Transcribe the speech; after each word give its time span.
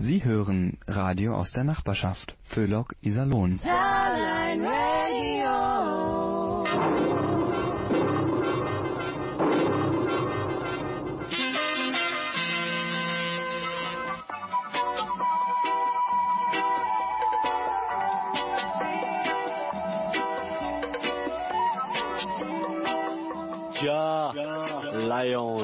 Sie 0.00 0.22
hören 0.22 0.78
Radio 0.86 1.34
aus 1.34 1.50
der 1.50 1.64
Nachbarschaft. 1.64 2.36
Föhlock 2.44 2.94
Iserlohn. 3.00 3.58
Starline 3.58 4.62
Radio. 4.62 5.08
Ja, 23.82 24.32
Lion. 24.92 25.57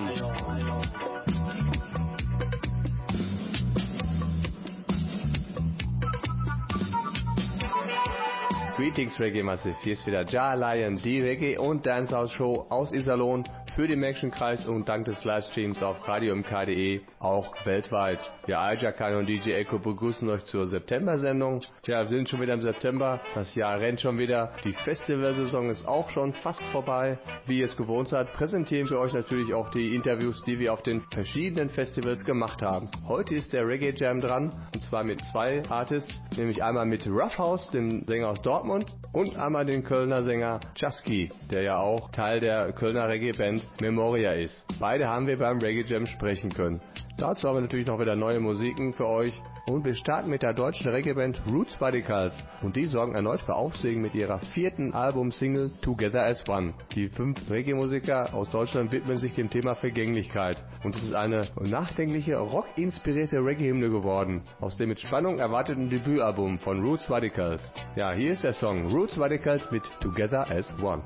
Greetings 8.94 9.18
Reggae 9.18 9.42
Massive, 9.42 9.74
hier 9.82 9.94
ist 9.94 10.06
wieder 10.06 10.24
Ja 10.28 10.54
Lion, 10.54 10.94
die 11.02 11.20
Reggae 11.20 11.58
und 11.58 11.84
Dancehall 11.84 12.28
Show 12.28 12.64
aus 12.70 12.92
Iserlohn 12.92 13.42
für 13.74 13.88
den 13.88 13.98
Menschenkreis 13.98 14.66
und 14.66 14.88
dank 14.88 15.04
des 15.04 15.24
Livestreams 15.24 15.82
auf 15.82 16.06
radiomk.de 16.06 17.00
auch 17.18 17.54
weltweit. 17.66 18.20
Ja, 18.46 18.60
Ajakan 18.60 19.16
und 19.16 19.26
DJ 19.26 19.52
Echo 19.52 19.80
begrüßen 19.80 20.28
euch 20.28 20.44
zur 20.44 20.68
September-Sendung. 20.68 21.62
Tja, 21.82 22.00
wir 22.00 22.06
sind 22.06 22.28
schon 22.28 22.40
wieder 22.40 22.54
im 22.54 22.62
September, 22.62 23.20
das 23.34 23.52
Jahr 23.56 23.80
rennt 23.80 24.00
schon 24.00 24.18
wieder, 24.18 24.52
die 24.64 24.72
Festivalsaison 24.72 25.70
ist 25.70 25.86
auch 25.88 26.08
schon 26.10 26.34
fast 26.34 26.62
vorbei. 26.70 27.18
Wie 27.46 27.58
ihr 27.58 27.64
es 27.64 27.76
gewohnt 27.76 28.08
seid, 28.08 28.32
präsentieren 28.34 28.88
wir 28.90 29.00
euch 29.00 29.12
natürlich 29.12 29.52
auch 29.52 29.70
die 29.70 29.94
Interviews, 29.96 30.40
die 30.44 30.58
wir 30.60 30.72
auf 30.72 30.82
den 30.82 31.00
verschiedenen 31.12 31.70
Festivals 31.70 32.24
gemacht 32.24 32.62
haben. 32.62 32.90
Heute 33.08 33.34
ist 33.34 33.52
der 33.52 33.66
Reggae 33.66 33.94
Jam 33.96 34.20
dran 34.20 34.52
und 34.72 34.82
zwar 34.84 35.02
mit 35.02 35.20
zwei 35.32 35.62
Artists, 35.68 36.12
nämlich 36.36 36.62
einmal 36.62 36.86
mit 36.86 37.06
Roughhouse, 37.08 37.68
dem 37.70 38.06
Sänger 38.06 38.28
aus 38.28 38.42
Dortmund 38.42 38.86
und 39.12 39.36
einmal 39.36 39.64
den 39.64 39.82
Kölner 39.82 40.22
Sänger 40.22 40.60
Chasky, 40.74 41.32
der 41.50 41.62
ja 41.62 41.78
auch 41.78 42.10
Teil 42.12 42.40
der 42.40 42.72
Kölner 42.72 43.08
Reggae-Band 43.08 43.63
Memoria 43.80 44.32
ist. 44.32 44.64
Beide 44.78 45.08
haben 45.08 45.26
wir 45.26 45.38
beim 45.38 45.58
Reggae 45.58 45.84
Jam 45.86 46.06
sprechen 46.06 46.52
können. 46.52 46.80
Dazu 47.16 47.46
haben 47.46 47.56
wir 47.56 47.60
natürlich 47.62 47.86
noch 47.86 48.00
wieder 48.00 48.16
neue 48.16 48.40
Musiken 48.40 48.92
für 48.92 49.06
euch. 49.06 49.34
Und 49.66 49.84
wir 49.86 49.94
starten 49.94 50.28
mit 50.28 50.42
der 50.42 50.52
deutschen 50.52 50.90
Reggae-Band 50.90 51.40
Roots 51.46 51.80
Radicals. 51.80 52.34
Und 52.60 52.76
die 52.76 52.84
sorgen 52.84 53.14
erneut 53.14 53.40
für 53.40 53.54
Aufsehen 53.54 54.02
mit 54.02 54.14
ihrer 54.14 54.38
vierten 54.52 54.92
Album-Single 54.92 55.70
Together 55.80 56.26
as 56.26 56.46
One. 56.46 56.74
Die 56.92 57.08
fünf 57.08 57.38
Reggae-Musiker 57.50 58.34
aus 58.34 58.50
Deutschland 58.50 58.92
widmen 58.92 59.16
sich 59.16 59.34
dem 59.34 59.48
Thema 59.48 59.74
Vergänglichkeit. 59.74 60.62
Und 60.82 60.96
es 60.96 61.04
ist 61.04 61.14
eine 61.14 61.48
nachdenkliche, 61.60 62.36
rock-inspirierte 62.36 63.38
Reggae-Hymne 63.38 63.88
geworden. 63.88 64.42
Aus 64.60 64.76
dem 64.76 64.90
mit 64.90 65.00
Spannung 65.00 65.38
erwarteten 65.38 65.88
Debütalbum 65.88 66.58
von 66.58 66.82
Roots 66.84 67.08
Radicals. 67.08 67.62
Ja, 67.96 68.12
hier 68.12 68.32
ist 68.32 68.42
der 68.42 68.52
Song 68.52 68.88
Roots 68.92 69.18
Radicals 69.18 69.70
mit 69.70 69.84
Together 70.00 70.46
as 70.50 70.70
One. 70.82 71.02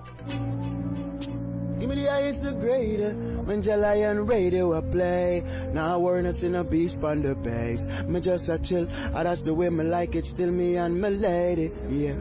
Give 1.78 1.88
me 1.88 2.02
the 2.02 2.10
highest 2.10 2.42
the 2.42 2.52
greater 2.52 3.14
when 3.44 3.62
Lion 3.62 4.26
radio 4.26 4.72
a 4.72 4.82
play. 4.82 5.42
Now 5.72 5.94
awareness 5.94 6.42
in 6.42 6.56
a 6.56 6.64
beast 6.64 6.98
on 7.04 7.22
the 7.22 7.36
bass. 7.36 7.78
Me 8.08 8.20
just 8.20 8.48
a 8.48 8.58
chill, 8.58 8.88
ah, 8.90 9.22
that's 9.22 9.42
the 9.42 9.54
way 9.54 9.68
me 9.68 9.84
like 9.84 10.16
it. 10.16 10.24
Still 10.24 10.50
me 10.50 10.76
and 10.76 11.00
my 11.00 11.08
lady, 11.08 11.70
yeah. 11.88 12.14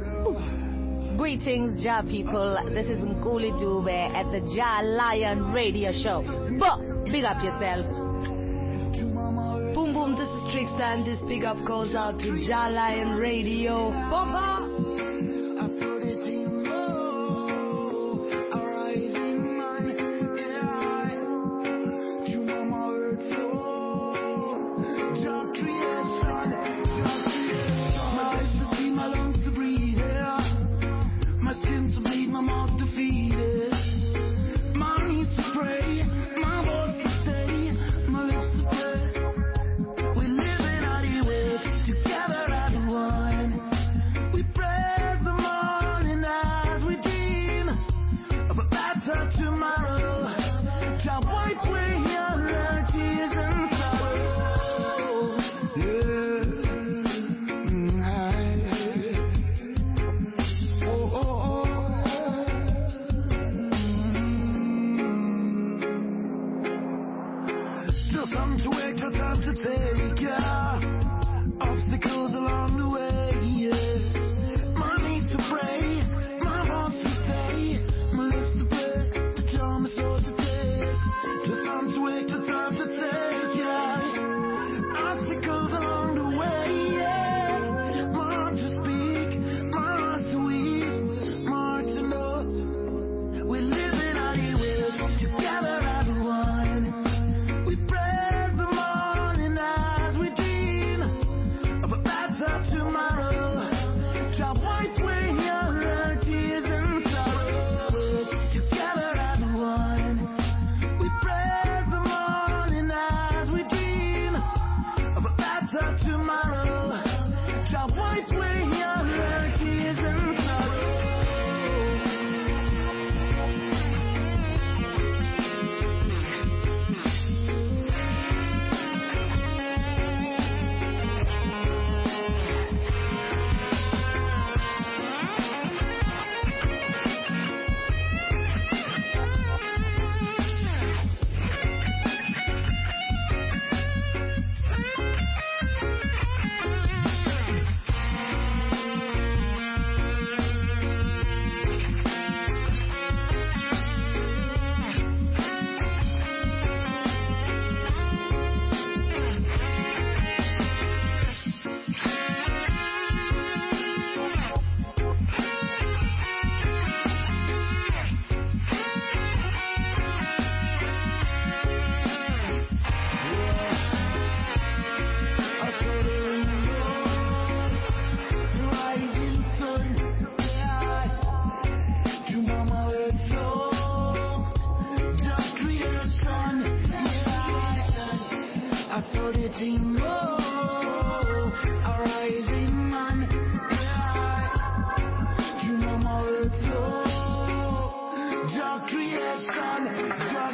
Greetings, 1.18 1.84
Ja 1.84 2.04
people. 2.04 2.58
This 2.70 2.86
is 2.86 3.00
Nkuli 3.00 3.52
Dube 3.60 3.90
at 3.90 4.32
the 4.32 4.46
Ja 4.54 4.82
Lion 4.82 5.52
Radio 5.52 5.92
Show. 5.92 6.22
But 6.60 7.12
big 7.12 7.26
up 7.26 7.44
yourself. 7.44 7.86
Boom 9.74 9.94
boom, 9.94 10.16
this 10.16 10.30
is 10.30 10.54
Trickster 10.54 10.84
and 10.84 11.04
this 11.04 11.18
big 11.28 11.44
up 11.44 11.58
goes 11.66 11.96
out 11.96 12.20
to 12.20 12.36
Ja 12.38 12.68
Lion 12.68 13.18
Radio. 13.18 13.90
Bomba! 14.10 14.77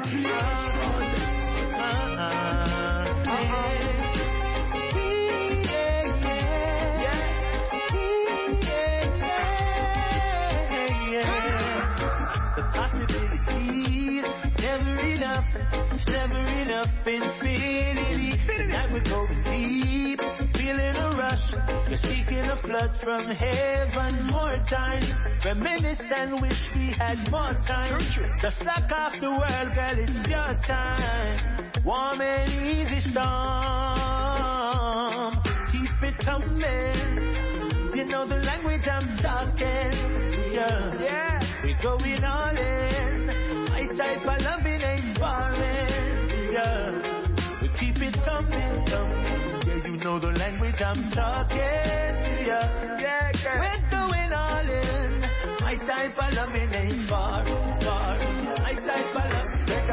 Possibilities, 0.03 0.19
never 14.59 15.00
enough, 15.00 15.45
it's 15.94 16.06
never 16.09 16.35
enough, 16.35 16.89
infinity. 17.07 18.33
Tonight 18.45 18.91
we're 18.91 19.03
going. 19.03 19.32
Flood 22.83 23.00
from 23.01 23.27
heaven 23.27 24.27
more 24.27 24.57
time. 24.69 25.03
Reminisce 25.45 26.01
and 26.13 26.41
wish 26.41 26.62
we 26.75 26.91
had 26.91 27.30
more 27.30 27.53
time. 27.68 28.00
Just 28.41 28.62
lock 28.62 28.91
off 28.91 29.13
the 29.21 29.30
world, 29.30 29.74
girl, 29.75 29.97
it's 29.97 30.27
your 30.27 30.59
time. 30.68 31.71
Warm 31.85 32.21
and 32.21 32.51
easy 32.51 33.01
storm. 33.12 33.21
Keep 35.71 36.03
it 36.03 36.18
coming. 36.25 37.95
You 37.95 38.06
know 38.06 38.27
the 38.27 38.38
language 38.38 38.88
I'm 38.89 39.18
talking. 39.18 39.91
Yeah, 40.53 41.01
yeah. 41.01 41.63
We 41.63 41.75
going 41.81 42.24
all 42.24 42.57
in. 42.57 43.27
My 43.69 43.88
type 43.97 44.21
of 44.21 44.41
loving 44.41 44.81
ain't 44.81 45.18
foreign. 45.18 46.51
Yeah, 46.51 47.59
we 47.62 47.69
keep 47.80 47.97
it 48.01 48.15
coming, 48.25 48.85
coming. 48.88 49.52
Know 50.03 50.19
the 50.19 50.33
language 50.33 50.75
I'm 50.85 51.09
talking. 51.11 51.55
Yeah, 51.55 52.45
yeah, 53.00 53.31
yeah. 53.39 53.59
We're 53.63 53.89
going 53.89 54.33
all 54.33 54.69
in. 54.69 55.21
My 55.61 55.77
type 55.77 56.17
of 56.17 56.33
loving 56.33 56.73
ain't 56.73 57.07
far, 57.07 57.45
far. 57.45 58.17
My 58.59 58.73
type 58.73 59.15
of 59.15 59.32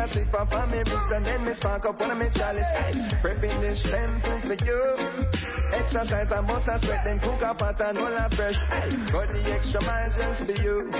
a 0.00 0.08
sip 0.14 0.32
of 0.34 0.48
my 0.48 0.80
roots 0.80 1.10
and 1.12 1.26
then 1.26 1.44
me 1.44 1.52
spark 1.56 1.84
up 1.84 2.00
one 2.00 2.10
of 2.10 2.18
me 2.18 2.28
chalice. 2.34 2.64
Prepping 3.20 3.60
this 3.60 3.84
temple 3.84 4.40
for 4.48 4.56
you. 4.64 5.28
Exercise 5.72 6.32
I 6.32 6.40
must 6.40 6.66
have 6.66 6.80
sweat 6.80 7.04
then 7.04 7.20
cook 7.20 7.40
a 7.42 7.54
pot 7.54 7.80
and 7.80 7.98
all 7.98 8.08
a 8.08 8.28
fresh. 8.34 8.56
Got 9.12 9.28
the 9.28 9.42
extra 9.52 9.80
mile 9.84 10.10
just 10.16 10.40
for 10.48 10.56
you. 10.56 10.90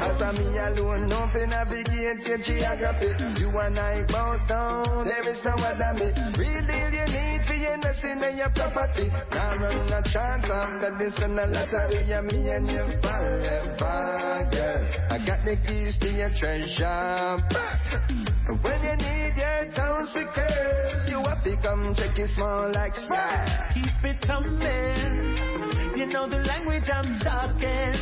As 0.00 0.20
a 0.20 0.32
me 0.32 0.58
alone, 0.58 1.08
no 1.08 1.28
fi 1.32 1.44
navigate 1.46 2.24
your 2.26 2.38
geography. 2.38 3.12
You 3.38 3.50
and 3.58 3.78
I 3.78 4.02
both 4.08 4.48
down, 4.48 5.06
there 5.06 5.28
is 5.28 5.38
no 5.44 5.52
other 5.52 5.92
me. 5.94 6.08
Real 6.40 6.64
deal 6.66 6.90
you 6.90 7.06
need 7.12 7.42
for 7.46 7.54
investing 7.54 8.22
in 8.22 8.36
your 8.38 8.50
property. 8.50 9.08
Now 9.30 9.56
run 9.56 9.92
a 9.92 10.02
chance 10.10 10.44
after 10.44 10.96
this 10.98 11.14
and 11.18 11.38
a 11.38 11.46
lottery. 11.46 12.04
Yeah, 12.06 12.22
me 12.22 12.50
and 12.50 12.66
you 12.66 12.84
forever, 13.02 14.48
girl. 14.50 14.82
I 15.10 15.18
got 15.24 15.44
the 15.44 15.56
keys 15.66 15.96
to 16.00 16.10
your 16.10 16.30
treasure. 16.38 18.21
When 18.62 18.82
you 18.82 18.96
need 18.96 19.36
your 19.36 19.72
town 19.74 20.06
speaker, 20.08 21.04
you 21.08 21.22
have 21.26 21.42
to 21.44 21.56
come 21.62 21.94
check 21.96 22.18
it 22.18 22.30
small 22.34 22.70
like 22.72 22.94
sky. 22.94 23.70
Keep 23.74 24.04
it 24.04 24.20
coming. 24.26 25.96
You 25.96 26.06
know 26.06 26.28
the 26.28 26.38
language 26.38 26.88
I'm 26.92 27.18
talking. 27.20 27.94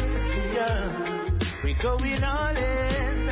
Yeah, 0.55 1.41
we 1.65 1.75
going 1.83 2.25
all 2.25 2.57
in. 2.57 3.30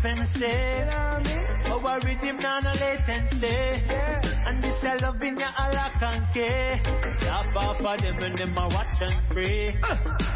Oh, 0.00 1.84
I 1.84 1.96
rhythm 2.04 2.36
now 2.36 2.60
no 2.60 2.72
latency. 2.72 3.46
And 3.46 4.62
this 4.62 4.74
I 4.82 4.96
love 5.02 5.20
in 5.22 5.36
your 5.36 5.50
Allah 5.58 5.90
can 5.98 6.28
care. 6.32 6.80
Stop 7.20 7.56
off 7.56 7.80
of 7.80 8.00
them 8.00 8.18
and 8.22 8.38
them 8.38 8.56
are 8.58 8.68
watch 8.68 9.00
and 9.00 9.28
pray. 9.30 9.74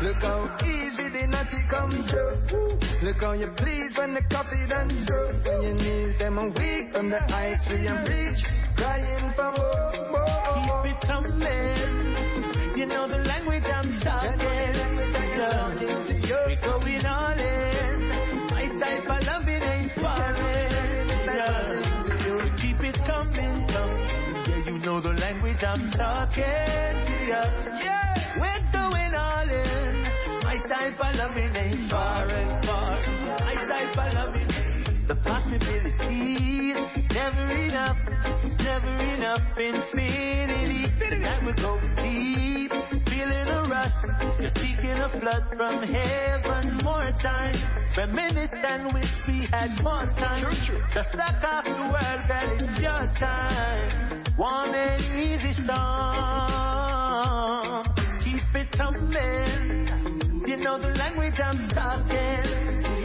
Look 0.03 0.17
how 0.20 0.56
easy 0.64 1.09
the 1.11 1.26
naughty 1.29 1.62
come 1.70 2.05
through. 2.11 2.79
Look 3.03 3.20
how 3.20 3.32
you 3.32 3.53
please 3.56 3.93
when 3.97 4.14
the 4.14 4.23
coffee 4.31 4.67
done 4.69 5.06
through. 5.06 5.41
When 5.44 5.62
your 5.62 5.75
knees 5.75 6.19
them 6.19 6.38
are 6.38 6.49
weak 6.49 6.93
from 6.93 7.11
the 7.11 7.20
heights 7.20 7.65
we 7.69 7.87
am 7.87 8.05
reach. 8.05 8.43
Crying 8.76 9.32
for 9.37 9.53
more, 9.53 9.93
more. 10.11 10.82
Keep 10.82 10.97
it 10.97 11.06
coming. 11.06 12.76
You 12.76 12.87
know 12.87 13.06
the 13.06 13.19
language 13.19 13.65
I'm 13.73 14.00
talking. 14.00 14.41
Yeah. 15.38 15.79
We 16.47 16.56
going 16.56 17.06
all 17.06 17.31
know 24.93 25.00
the 25.00 25.19
language 25.21 25.62
I'm 25.62 25.91
talking. 25.93 26.43
Yeah, 26.43 27.49
yeah. 27.81 28.39
We're 28.41 28.73
going 28.73 29.15
all 29.15 29.49
in. 29.49 30.03
My 30.44 30.59
type 30.69 31.00
of 31.00 31.15
loving 31.17 31.56
ain't 31.56 31.91
foreign, 31.91 32.62
foreign. 32.62 33.27
My 33.41 33.55
type 33.73 33.97
of 33.97 34.12
loving. 34.12 34.49
The 35.09 35.15
possibilities 35.15 36.77
never 37.11 37.53
enough. 37.53 37.97
Never 38.59 39.03
enough 39.03 39.59
infinity. 39.59 40.93
Tonight 41.09 41.43
we 41.47 41.53
go 41.53 41.81
deep, 42.03 42.73
feeling 43.22 43.48
a 43.48 43.62
rush. 43.69 43.92
You're 44.40 44.50
seeking 44.54 44.98
a 44.98 45.08
flood 45.20 45.44
from 45.56 45.82
heaven 45.82 46.78
more 46.82 47.10
time. 47.22 47.54
Reminisce 47.96 48.50
and 48.54 48.92
wish 48.92 49.12
we 49.28 49.46
had 49.50 49.80
more 49.82 50.06
time. 50.16 50.44
Just 50.94 51.14
lock 51.14 51.42
off 51.44 51.64
the 51.64 51.70
world, 51.70 52.28
girl, 52.28 52.52
it's 52.52 52.78
your 52.80 53.10
time. 53.19 54.24
Warm 54.38 54.74
and 54.74 55.02
easy 55.20 55.52
storm. 55.62 55.72
Keep 58.24 58.54
it 58.54 58.70
coming. 58.76 59.86
You 60.46 60.56
know 60.56 60.78
the 60.80 60.88
language 60.88 61.38
I'm 61.42 61.69
talking. 61.69 62.42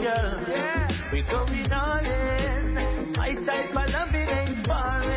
Yeah, 0.02 0.44
yeah. 0.48 0.88
we 1.12 1.22
going 1.22 1.72
all 1.72 1.98
in. 1.98 3.12
My 3.16 3.34
type 3.34 3.70
of 3.70 3.90
loving 3.90 4.28
ain't 4.28 4.66
foreign. 4.66 5.07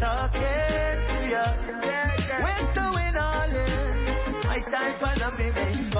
talking, 0.00 0.40
yeah. 0.42 1.54
Winter 2.44 2.90
win 2.94 3.16
all 3.16 3.50
in. 3.50 4.46
My 4.46 4.60
time 4.70 4.98
for 4.98 5.14
the 5.18 5.30
baby. 5.36 5.93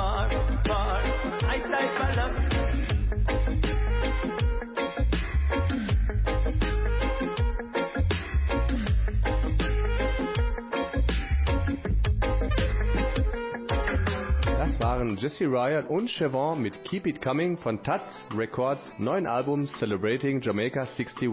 Waren 15.04 15.16
Jesse 15.18 15.44
Riot 15.44 15.90
und 15.90 16.08
Chevron 16.08 16.62
mit 16.62 16.82
Keep 16.84 17.06
It 17.06 17.20
Coming 17.20 17.58
von 17.58 17.82
Taz 17.82 18.24
Records 18.34 18.80
neuen 18.96 19.26
Album 19.26 19.66
Celebrating 19.66 20.40
Jamaica 20.40 20.86
61. 20.96 21.30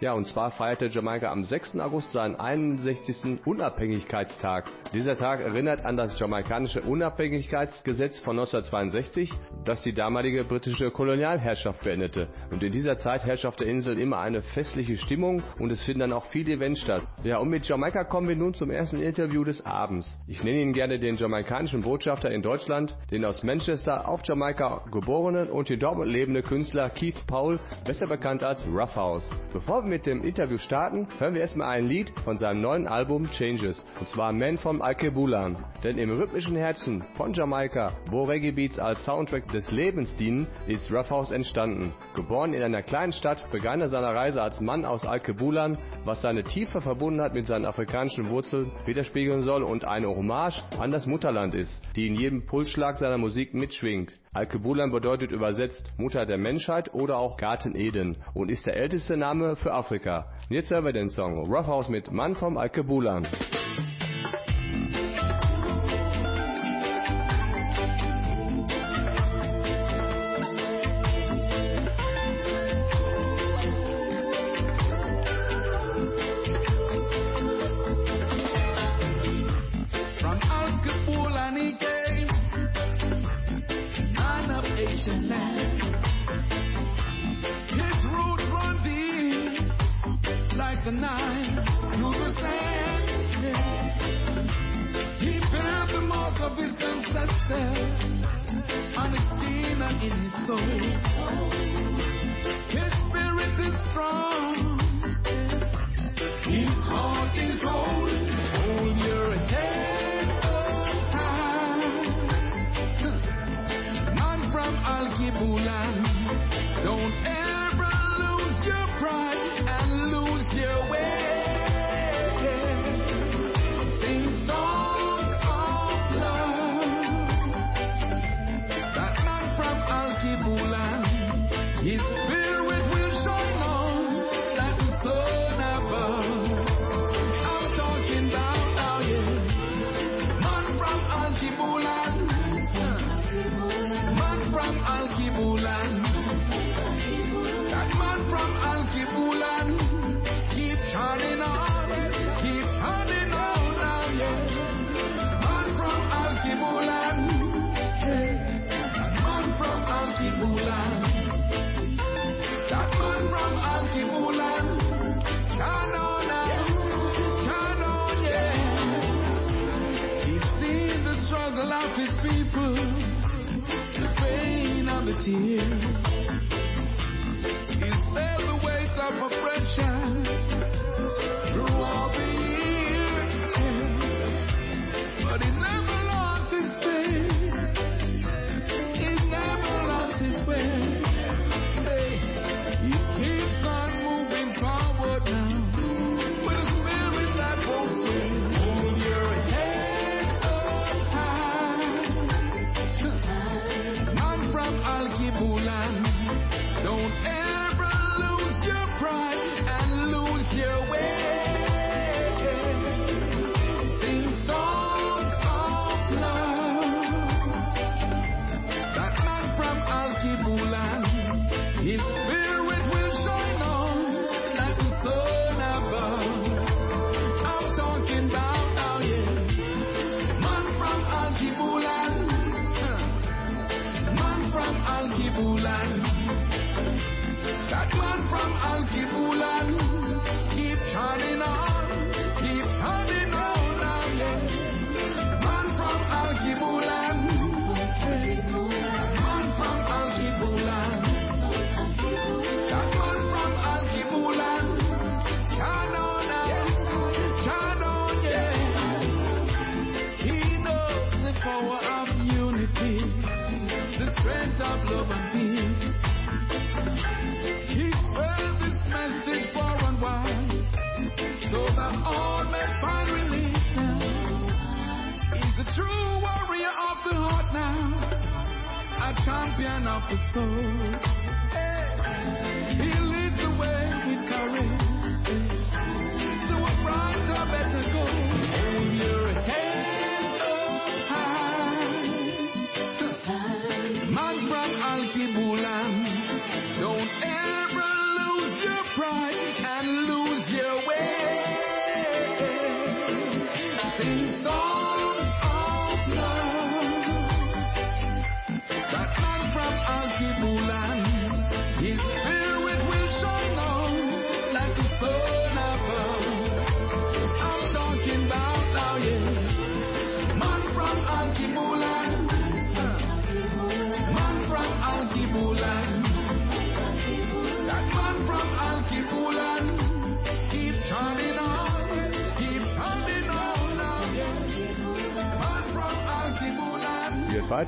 Ja, 0.00 0.12
und 0.12 0.28
zwar 0.28 0.52
feierte 0.52 0.86
Jamaika 0.86 1.32
am 1.32 1.42
6. 1.42 1.80
August 1.80 2.12
seinen 2.12 2.36
61. 2.36 3.44
Unabhängigkeitstag. 3.44 4.66
Dieser 4.94 5.16
Tag 5.16 5.40
erinnert 5.40 5.84
an 5.84 5.96
das 5.96 6.18
jamaikanische 6.20 6.82
Unabhängigkeitsgesetz 6.82 8.20
von 8.20 8.38
1962, 8.38 9.32
das 9.64 9.82
die 9.82 9.92
damalige 9.92 10.44
britische 10.44 10.92
Kolonialherrschaft 10.92 11.82
beendete. 11.82 12.28
Und 12.52 12.62
in 12.62 12.70
dieser 12.70 13.00
Zeit 13.00 13.24
herrscht 13.24 13.46
auf 13.46 13.56
der 13.56 13.66
Insel 13.66 13.98
immer 13.98 14.20
eine 14.20 14.42
festliche 14.42 14.96
Stimmung 14.96 15.42
und 15.58 15.72
es 15.72 15.84
finden 15.84 16.00
dann 16.00 16.12
auch 16.12 16.26
viele 16.26 16.52
Events 16.52 16.82
statt. 16.82 17.02
Ja, 17.24 17.38
und 17.38 17.48
mit 17.48 17.66
Jamaika 17.66 18.04
kommen 18.04 18.28
wir 18.28 18.36
nun 18.36 18.54
zum 18.54 18.70
ersten 18.70 19.02
Interview 19.02 19.42
des 19.42 19.66
Abends. 19.66 20.18
Ich 20.28 20.44
nenne 20.44 20.60
Ihnen 20.60 20.72
gerne 20.72 21.00
den 21.00 21.16
jamaikanischen 21.16 21.82
Botschafter 21.82 22.30
in 22.30 22.42
Deutschland, 22.42 22.96
den 23.10 23.24
aus 23.24 23.42
Manchester 23.42 24.06
auf 24.06 24.20
Jamaika 24.24 24.82
geborenen 24.90 25.48
und 25.48 25.70
in 25.70 25.80
Dortmund 25.80 26.10
lebenden 26.10 26.42
Künstler 26.42 26.90
Keith 26.90 27.26
Paul, 27.26 27.58
besser 27.86 28.06
bekannt 28.06 28.42
als 28.42 28.66
Roughhouse. 28.66 29.26
Bevor 29.52 29.82
wir 29.82 29.88
mit 29.88 30.06
dem 30.06 30.22
Interview 30.22 30.58
starten, 30.58 31.08
hören 31.18 31.34
wir 31.34 31.40
erstmal 31.40 31.68
ein 31.68 31.86
Lied 31.86 32.12
von 32.24 32.36
seinem 32.36 32.60
neuen 32.60 32.86
Album 32.86 33.30
Changes, 33.30 33.84
und 33.98 34.08
zwar 34.08 34.32
Man 34.32 34.58
from 34.58 34.82
Alkebulan. 34.82 35.56
Denn 35.82 35.96
im 35.96 36.10
rhythmischen 36.10 36.56
Herzen 36.56 37.02
von 37.16 37.32
Jamaika, 37.32 37.92
wo 38.10 38.24
Reggae 38.24 38.52
Beats 38.52 38.78
als 38.78 39.02
Soundtrack 39.04 39.48
des 39.52 39.70
Lebens 39.70 40.14
dienen, 40.16 40.46
ist 40.66 40.92
Roughhouse 40.92 41.30
entstanden. 41.30 41.92
Geboren 42.14 42.52
in 42.52 42.62
einer 42.62 42.82
kleinen 42.82 43.12
Stadt, 43.12 43.50
begann 43.50 43.80
er 43.80 43.88
seine 43.88 44.14
Reise 44.14 44.42
als 44.42 44.60
Mann 44.60 44.84
aus 44.84 45.06
Alkebulan, 45.06 45.78
was 46.04 46.20
seine 46.20 46.44
tiefe 46.44 46.80
Verbundenheit 46.80 47.32
mit 47.32 47.46
seinen 47.46 47.64
afrikanischen 47.64 48.28
Wurzeln 48.28 48.70
widerspiegeln 48.84 49.42
soll 49.42 49.62
und 49.62 49.84
eine 49.84 50.08
Hommage 50.08 50.62
an 50.78 50.90
das 50.90 51.06
Mutterland 51.06 51.54
ist, 51.54 51.82
die 51.96 52.06
in 52.06 52.14
jedem 52.14 52.44
Pulsschlag 52.46 52.97
seiner 52.98 53.18
Musik 53.18 53.54
mitschwingt. 53.54 54.12
Alkebulan 54.32 54.90
bedeutet 54.90 55.32
übersetzt 55.32 55.90
Mutter 55.98 56.26
der 56.26 56.38
Menschheit 56.38 56.92
oder 56.94 57.18
auch 57.18 57.36
Garten 57.36 57.74
Eden 57.74 58.16
und 58.34 58.50
ist 58.50 58.66
der 58.66 58.76
älteste 58.76 59.16
Name 59.16 59.56
für 59.56 59.72
Afrika. 59.72 60.30
Jetzt 60.48 60.70
hören 60.70 60.84
wir 60.84 60.92
den 60.92 61.08
Song 61.08 61.50
Roughhouse 61.50 61.88
mit 61.88 62.12
Mann 62.12 62.34
vom 62.34 62.56
Alkebulan. 62.56 63.26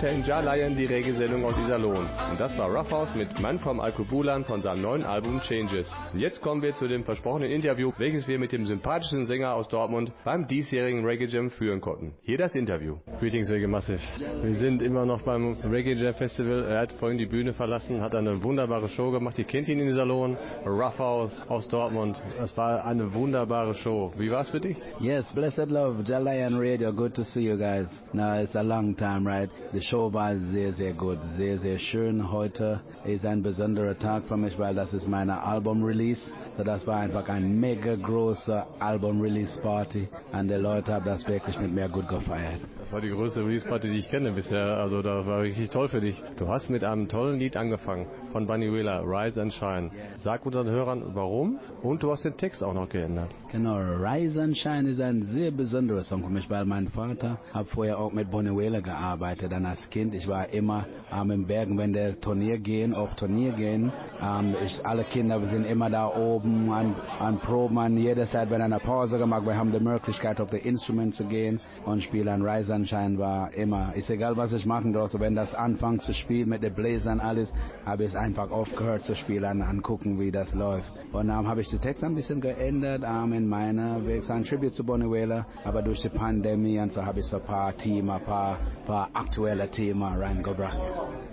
hörte 0.00 0.14
in 0.14 0.24
Jalayan 0.24 0.76
die 0.76 0.86
Regelsendung 0.86 1.44
aus 1.44 1.58
Iserlohn. 1.58 2.06
Und 2.30 2.40
das 2.40 2.56
war 2.56 2.70
Roughhouse 2.70 3.14
mit 3.14 3.38
Man 3.38 3.58
from 3.58 3.80
Alkubulan 3.80 4.44
von 4.44 4.62
seinem 4.62 4.80
neuen 4.80 5.02
Album 5.02 5.40
Changes. 5.42 5.90
Und 6.12 6.20
jetzt 6.20 6.40
kommen 6.40 6.62
wir 6.62 6.74
zu 6.74 6.88
dem 6.88 7.04
versprochenen 7.04 7.50
Interview, 7.50 7.92
welches 7.98 8.26
wir 8.26 8.38
mit 8.38 8.52
dem 8.52 8.64
sympathischen 8.64 9.26
Sänger 9.26 9.52
aus 9.52 9.68
Dortmund 9.68 10.10
beim 10.24 10.46
diesjährigen 10.46 11.04
Reggae 11.04 11.26
Jam 11.26 11.50
führen 11.50 11.82
konnten. 11.82 12.14
Hier 12.22 12.38
das 12.38 12.54
Interview. 12.54 12.96
Greetings 13.18 13.50
Reggae 13.50 13.66
Massive. 13.66 14.00
Wir 14.42 14.54
sind 14.54 14.80
immer 14.80 15.04
noch 15.04 15.20
beim 15.22 15.58
Reggae 15.70 15.94
Jam 15.94 16.14
Festival. 16.14 16.64
Er 16.64 16.80
hat 16.80 16.92
vorhin 16.94 17.18
die 17.18 17.26
Bühne 17.26 17.52
verlassen, 17.52 18.00
hat 18.00 18.14
eine 18.14 18.42
wunderbare 18.42 18.88
Show 18.88 19.10
gemacht. 19.10 19.38
Ihr 19.38 19.44
kennt 19.44 19.68
ihn 19.68 19.80
in 19.80 19.88
Iserlohn. 19.88 20.38
Roughhouse 20.64 21.44
aus 21.48 21.68
Dortmund. 21.68 22.20
Es 22.42 22.56
war 22.56 22.86
eine 22.86 23.12
wunderbare 23.12 23.74
Show. 23.74 24.14
Wie 24.16 24.30
war's 24.30 24.48
für 24.48 24.60
dich? 24.60 24.78
Yes, 24.98 25.30
blessed 25.34 25.68
love. 25.68 26.02
Jalayan 26.04 26.58
Radio. 26.58 26.90
Good 26.90 27.14
to 27.16 27.24
see 27.24 27.42
you 27.42 27.58
guys. 27.58 27.86
Now 28.14 28.40
it's 28.40 28.54
a 28.54 28.62
long 28.62 28.96
time, 28.96 29.26
right? 29.26 29.50
The 29.72 29.89
Show 29.90 30.12
war 30.12 30.36
sehr, 30.36 30.72
sehr 30.74 30.92
gut, 30.92 31.18
sehr, 31.36 31.58
sehr 31.58 31.76
schön. 31.80 32.30
Heute 32.30 32.80
ist 33.04 33.26
ein 33.26 33.42
besonderer 33.42 33.98
Tag 33.98 34.22
für 34.28 34.36
mich, 34.36 34.56
weil 34.56 34.72
das 34.72 34.92
ist 34.92 35.08
meine 35.08 35.42
Album-Release. 35.42 36.32
Das 36.64 36.86
war 36.86 36.98
einfach 36.98 37.28
ein 37.28 37.58
mega 37.58 37.96
großer 37.96 38.68
Album-Release-Party 38.78 40.08
und 40.32 40.48
die 40.48 40.54
Leute 40.54 40.94
haben 40.94 41.04
das 41.04 41.26
wirklich 41.26 41.58
mit 41.58 41.72
mir 41.72 41.88
gut 41.88 42.08
gefeiert. 42.08 42.60
Das 42.78 42.92
war 42.92 43.00
die 43.00 43.10
größte 43.10 43.40
Release-Party, 43.40 43.88
die 43.88 43.98
ich 43.98 44.08
kenne 44.08 44.30
bisher. 44.30 44.76
Also 44.76 45.02
das 45.02 45.26
war 45.26 45.40
richtig 45.42 45.70
toll 45.70 45.88
für 45.88 46.00
dich. 46.00 46.22
Du 46.36 46.46
hast 46.46 46.70
mit 46.70 46.84
einem 46.84 47.08
tollen 47.08 47.40
Lied 47.40 47.56
angefangen 47.56 48.06
von 48.30 48.46
Bunny 48.46 48.72
Wheeler, 48.72 49.02
Rise 49.04 49.42
and 49.42 49.52
Shine. 49.52 49.90
Sag 50.18 50.46
unseren 50.46 50.68
Hörern, 50.68 51.02
warum 51.14 51.58
und 51.82 52.02
du 52.02 52.12
hast 52.12 52.24
den 52.24 52.36
Text 52.36 52.62
auch 52.62 52.74
noch 52.74 52.88
geändert. 52.88 53.34
Genau, 53.50 53.78
Rise 53.78 54.40
and 54.40 54.56
Shine 54.56 54.88
ist 54.88 55.00
ein 55.00 55.22
sehr 55.22 55.50
besonderer 55.50 56.04
Song 56.04 56.22
für 56.22 56.30
mich, 56.30 56.48
weil 56.48 56.64
mein 56.64 56.88
Vater 56.88 57.38
hat 57.52 57.66
vorher 57.68 57.98
auch 57.98 58.12
mit 58.12 58.30
Bonnie 58.30 58.56
Wheeler 58.56 58.82
gearbeitet 58.82 59.52
und 59.52 59.66
als 59.66 59.79
Kind, 59.90 60.14
ich 60.14 60.28
war 60.28 60.48
immer 60.50 60.84
ähm, 61.12 61.30
im 61.30 61.46
Bergen, 61.46 61.78
wenn 61.78 61.92
der 61.92 62.20
Turnier 62.20 62.58
gehen, 62.58 62.94
auf 62.94 63.14
Turnier 63.14 63.52
gehen. 63.52 63.92
Ähm, 64.20 64.54
ich, 64.64 64.84
alle 64.84 65.04
Kinder 65.04 65.40
sind 65.48 65.64
immer 65.64 65.88
da 65.88 66.08
oben 66.08 66.70
an, 66.70 66.94
an 67.18 67.38
Proben, 67.38 67.78
an 67.78 67.96
jeder 67.96 68.26
Zeit, 68.26 68.50
wenn 68.50 68.60
eine 68.60 68.78
Pause 68.78 69.18
gemacht, 69.18 69.44
wir 69.46 69.56
haben 69.56 69.72
die 69.72 69.80
Möglichkeit, 69.80 70.40
auf 70.40 70.50
das 70.50 70.60
Instrument 70.60 71.14
zu 71.14 71.24
gehen 71.24 71.60
und 71.86 72.02
spielen. 72.02 72.42
Rise 72.42 72.74
and 72.74 72.88
Shine 72.88 73.18
war 73.18 73.52
immer, 73.54 73.94
ist 73.94 74.10
egal, 74.10 74.36
was 74.36 74.52
ich 74.52 74.66
machen 74.66 74.92
darf, 74.92 75.10
wenn 75.18 75.34
das 75.34 75.54
anfängt 75.54 76.02
zu 76.02 76.12
spielen 76.12 76.48
mit 76.48 76.62
den 76.62 76.74
Bläsern 76.74 77.20
alles, 77.20 77.52
habe 77.86 78.04
ich 78.04 78.16
einfach 78.16 78.50
aufgehört 78.50 79.02
zu 79.02 79.14
spielen, 79.14 79.62
angucken, 79.62 80.18
wie 80.20 80.30
das 80.30 80.52
läuft. 80.54 80.92
Und 81.12 81.28
dann 81.28 81.40
ähm, 81.40 81.48
habe 81.48 81.60
ich 81.60 81.70
den 81.70 81.80
Text 81.80 82.04
ein 82.04 82.14
bisschen 82.14 82.40
geändert, 82.40 83.02
ähm, 83.06 83.32
in 83.32 83.48
meiner, 83.48 84.00
gesagt, 84.00 84.30
ein 84.30 84.44
Tribute 84.44 84.74
zu 84.74 84.84
Bonnie 84.84 85.10
Wheeler, 85.10 85.46
aber 85.64 85.82
durch 85.82 86.00
die 86.00 86.08
Pandemie 86.08 86.78
und 86.78 86.92
so 86.92 87.04
habe 87.04 87.20
ich 87.20 87.26
so 87.26 87.36
ein 87.36 87.42
paar 87.42 87.76
Themen, 87.76 88.10
ein 88.10 88.22
paar, 88.22 88.58
paar 88.86 89.08
aktuelle 89.12 89.69
Themen 89.70 90.02
reingebracht. 90.02 90.78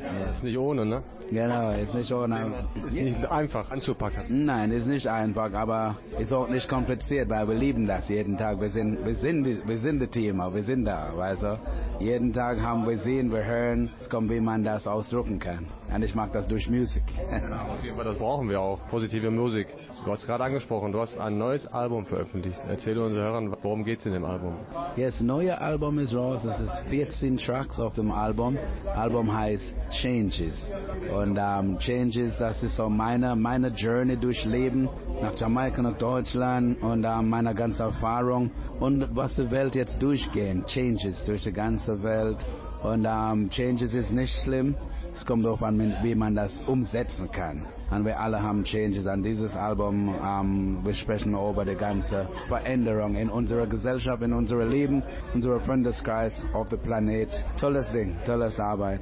Ja. 0.02 0.32
Ist 0.32 0.44
nicht 0.44 0.58
ohne, 0.58 0.86
ne? 0.86 1.04
Genau, 1.30 1.72
ist 1.72 1.94
nicht 1.94 2.12
ohne. 2.12 2.68
Ist 2.88 2.94
nicht 2.94 3.32
einfach 3.32 3.70
anzupacken. 3.70 4.46
Nein, 4.46 4.72
ist 4.72 4.88
nicht 4.88 5.08
einfach, 5.08 5.54
aber 5.54 5.98
ist 6.20 6.32
auch 6.32 6.48
nicht 6.48 6.70
kompliziert, 6.70 7.30
weil 7.30 7.48
wir 7.48 7.56
lieben 7.56 7.86
das 7.86 8.08
jeden 8.08 8.38
Tag. 8.38 8.62
Wir 8.62 8.70
sind, 8.70 9.06
wir 9.06 9.16
sind, 9.16 9.68
wir 9.68 9.78
sind 9.78 10.02
das 10.02 10.10
Thema, 10.12 10.54
wir 10.54 10.64
sind 10.64 10.86
da, 10.86 11.10
weißt 11.16 11.44
du. 11.44 11.60
Jeden 12.00 12.32
Tag 12.32 12.62
haben 12.62 12.88
wir 12.88 12.98
sehen, 13.00 13.32
wir 13.32 13.44
hören, 13.44 13.90
es 14.00 14.10
kommt, 14.10 14.30
wie 14.30 14.40
man 14.40 14.64
das 14.64 14.88
ausdrücken 14.88 15.40
kann. 15.40 15.68
Und 15.94 16.04
ich 16.04 16.14
mag 16.16 16.32
das 16.34 16.48
durch 16.48 16.70
Musik. 16.70 17.04
Ja, 17.32 17.74
auf 17.74 17.84
jeden 17.84 17.96
Fall, 17.96 18.06
das 18.06 18.18
brauchen 18.18 18.50
wir 18.50 18.60
auch. 18.60 18.80
Positive 18.90 19.32
Musik. 19.32 19.68
Du 20.06 20.12
hast 20.12 20.26
gerade 20.26 20.44
angesprochen, 20.44 20.92
du 20.92 21.00
hast 21.00 21.18
ein 21.18 21.38
neues 21.38 21.66
Album 21.68 22.06
veröffentlicht. 22.06 22.60
Erzähl 22.70 22.98
unseren 22.98 23.24
Hörern, 23.24 23.56
worum 23.62 23.84
geht 23.84 24.00
es 24.00 24.06
in 24.06 24.14
dem 24.14 24.26
Album? 24.26 24.56
Yes, 24.96 25.20
neue 25.22 25.60
Album 25.60 26.00
ist 26.00 26.14
raus. 26.14 26.44
Es 26.44 26.60
ist 26.60 26.90
14 26.90 27.38
Tracks 27.38 27.80
auf 27.80 27.96
dem 27.96 28.12
Album. 28.18 28.58
Album 28.96 29.34
heißt 29.34 29.64
Changes. 30.02 30.66
Und 31.14 31.38
um, 31.38 31.78
Changes, 31.80 32.38
das 32.38 32.62
ist 32.64 32.76
so 32.76 32.90
meine, 32.90 33.36
meine 33.36 33.70
Journey 33.70 34.18
durch 34.18 34.44
Leben 34.46 34.90
nach 35.22 35.36
Jamaika, 35.36 35.82
nach 35.82 35.98
Deutschland 35.98 36.82
und 36.82 37.06
um, 37.06 37.30
meine 37.30 37.54
ganze 37.56 37.84
Erfahrung 37.84 38.52
und 38.80 39.16
was 39.16 39.36
die 39.36 39.50
Welt 39.50 39.76
jetzt 39.76 40.02
durchgehen. 40.02 40.66
Changes 40.66 41.24
durch 41.26 41.44
die 41.44 41.54
ganze 41.54 42.02
Welt. 42.04 42.38
Und 42.84 43.06
um, 43.06 43.50
Changes 43.50 43.94
ist 43.94 44.12
nicht 44.12 44.34
schlimm. 44.44 44.76
Es 45.16 45.26
kommt 45.26 45.46
darauf 45.46 45.64
an, 45.64 45.96
wie 46.02 46.16
man 46.16 46.36
das 46.36 46.62
umsetzen 46.68 47.30
kann. 47.32 47.66
Und 47.90 48.06
wir 48.06 48.20
alle 48.20 48.42
haben 48.42 48.64
Changes 48.64 49.08
an 49.08 49.24
dieses 49.24 49.56
Album. 49.56 50.10
Um, 50.10 50.80
wir 50.84 50.94
sprechen 50.94 51.34
über 51.34 51.64
die 51.64 51.76
ganze 51.76 52.28
Veränderung 52.48 53.16
in 53.16 53.30
unserer 53.30 53.66
Gesellschaft, 53.66 54.22
in 54.22 54.34
unserem 54.34 54.70
Leben, 54.70 55.04
unserer 55.34 55.60
Freundeskreis, 55.62 56.34
auf 56.54 56.68
dem 56.70 56.80
Planet. 56.80 57.30
Tolles 57.60 57.90
Ding, 57.92 58.16
tolles 58.26 58.60
Arbeit. 58.60 59.02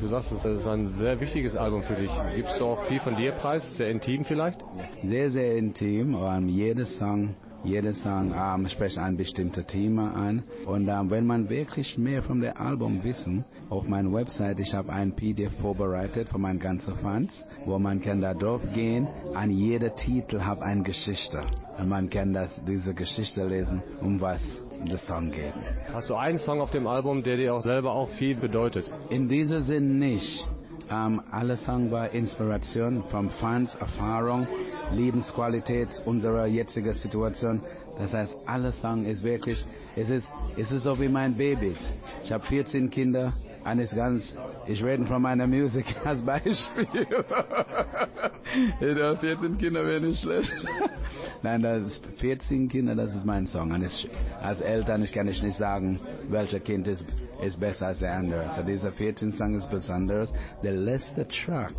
Du 0.00 0.08
sagst, 0.08 0.32
es 0.32 0.44
ist 0.44 0.66
ein 0.66 0.94
sehr 0.98 1.20
wichtiges 1.20 1.54
Album 1.56 1.82
für 1.82 1.94
dich. 1.94 2.10
Gibst 2.34 2.58
du 2.58 2.64
auch 2.64 2.84
viel 2.86 3.00
von 3.00 3.16
dir 3.16 3.32
preis? 3.32 3.64
Sehr 3.76 3.90
intim 3.90 4.24
vielleicht? 4.24 4.64
Sehr, 5.04 5.30
sehr 5.30 5.56
intim. 5.56 6.14
Um, 6.14 6.48
jeder 6.48 6.86
Song 6.86 7.36
jeder 7.64 7.94
Song 7.94 8.32
ähm, 8.36 8.68
spricht 8.68 8.98
ein 8.98 9.16
bestimmtes 9.16 9.66
Thema 9.66 10.12
an. 10.12 10.42
Und 10.66 10.88
ähm, 10.88 11.10
wenn 11.10 11.26
man 11.26 11.48
wirklich 11.48 11.96
mehr 11.96 12.22
von 12.22 12.40
dem 12.40 12.56
Album 12.56 13.02
wissen, 13.02 13.44
auf 13.70 13.88
meiner 13.88 14.12
Website, 14.12 14.60
ich 14.60 14.74
habe 14.74 14.92
ein 14.92 15.16
PDF 15.16 15.52
vorbereitet 15.60 16.28
für 16.28 16.38
meine 16.38 16.58
ganzen 16.58 16.94
Fans, 16.96 17.32
wo 17.64 17.78
man 17.78 18.00
kann 18.00 18.20
da 18.20 18.34
drauf 18.34 18.60
gehen. 18.74 19.08
An 19.34 19.50
jeder 19.50 19.94
Titel 19.96 20.40
hat 20.40 20.60
eine 20.60 20.82
Geschichte. 20.82 21.42
Und 21.78 21.88
man 21.88 22.10
kann 22.10 22.32
das, 22.32 22.54
diese 22.66 22.92
Geschichte 22.92 23.46
lesen, 23.46 23.82
um 24.00 24.20
was 24.20 24.42
der 24.86 24.98
Song 24.98 25.30
geht. 25.30 25.54
Hast 25.92 26.10
du 26.10 26.14
einen 26.14 26.38
Song 26.38 26.60
auf 26.60 26.70
dem 26.70 26.86
Album, 26.86 27.22
der 27.22 27.36
dir 27.36 27.54
auch 27.54 27.62
selber 27.62 27.92
auch 27.92 28.10
viel 28.10 28.36
bedeutet? 28.36 28.84
In 29.08 29.28
diesem 29.28 29.60
Sinn 29.60 29.98
nicht. 29.98 30.46
Ähm, 30.90 31.22
alle 31.30 31.56
Songs 31.56 31.90
war 31.90 32.10
Inspiration 32.10 33.04
von 33.04 33.30
Fans, 33.30 33.74
Erfahrung, 33.76 34.46
Lebensqualität 34.92 35.88
unserer 36.04 36.46
jetzigen 36.46 36.94
Situation. 36.94 37.62
Das 37.98 38.12
heißt, 38.12 38.36
alle 38.46 38.72
Songs 38.72 39.06
ist 39.08 39.22
wirklich, 39.22 39.64
es 39.96 40.10
ist, 40.10 40.26
es 40.56 40.70
ist 40.70 40.82
so 40.82 40.98
wie 40.98 41.08
mein 41.08 41.36
Baby. 41.36 41.74
Ich 42.24 42.32
habe 42.32 42.44
14 42.44 42.90
Kinder, 42.90 43.32
eines 43.64 43.94
ganz, 43.94 44.34
ich 44.66 44.84
rede 44.84 45.06
von 45.06 45.22
meiner 45.22 45.46
Musik 45.46 45.86
als 46.04 46.22
Beispiel. 46.22 46.86
ich 48.80 49.02
habe 49.02 49.16
14 49.20 49.58
Kinder, 49.58 49.86
wäre 49.86 50.00
nicht 50.00 50.20
schlecht. 50.20 50.52
Nein, 51.42 51.62
das 51.62 51.82
ist 51.82 52.06
14 52.20 52.68
Kinder, 52.68 52.94
das 52.94 53.14
ist 53.14 53.24
mein 53.24 53.46
Song. 53.46 53.72
Und 53.72 53.84
ich, 53.84 54.08
als 54.40 54.60
Eltern, 54.60 55.02
ich 55.02 55.12
kann 55.12 55.26
nicht 55.26 55.42
sagen, 55.56 55.98
welcher 56.28 56.60
Kind 56.60 56.86
ist, 56.86 57.06
ist 57.42 57.58
besser 57.58 57.88
als 57.88 57.98
der 57.98 58.12
andere. 58.12 58.50
So 58.56 58.62
dieser 58.62 58.92
14 58.92 59.32
Song 59.32 59.54
ist 59.54 59.70
besonders. 59.70 60.32
Der 60.62 60.72
letzte 60.72 61.26
Track, 61.26 61.74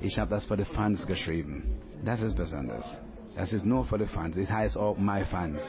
ich 0.00 0.18
habe 0.18 0.30
das 0.30 0.46
für 0.46 0.56
die 0.56 0.64
Fans 0.64 1.06
geschrieben. 1.06 1.80
Das 2.04 2.22
ist 2.22 2.36
besonders. 2.36 2.98
Das 3.36 3.52
ist 3.52 3.64
nur 3.64 3.84
für 3.84 3.98
die 3.98 4.06
Fans. 4.06 4.36
Es 4.36 4.50
heißt 4.50 4.76
auch 4.76 4.96
My 4.98 5.24
Fans. 5.24 5.60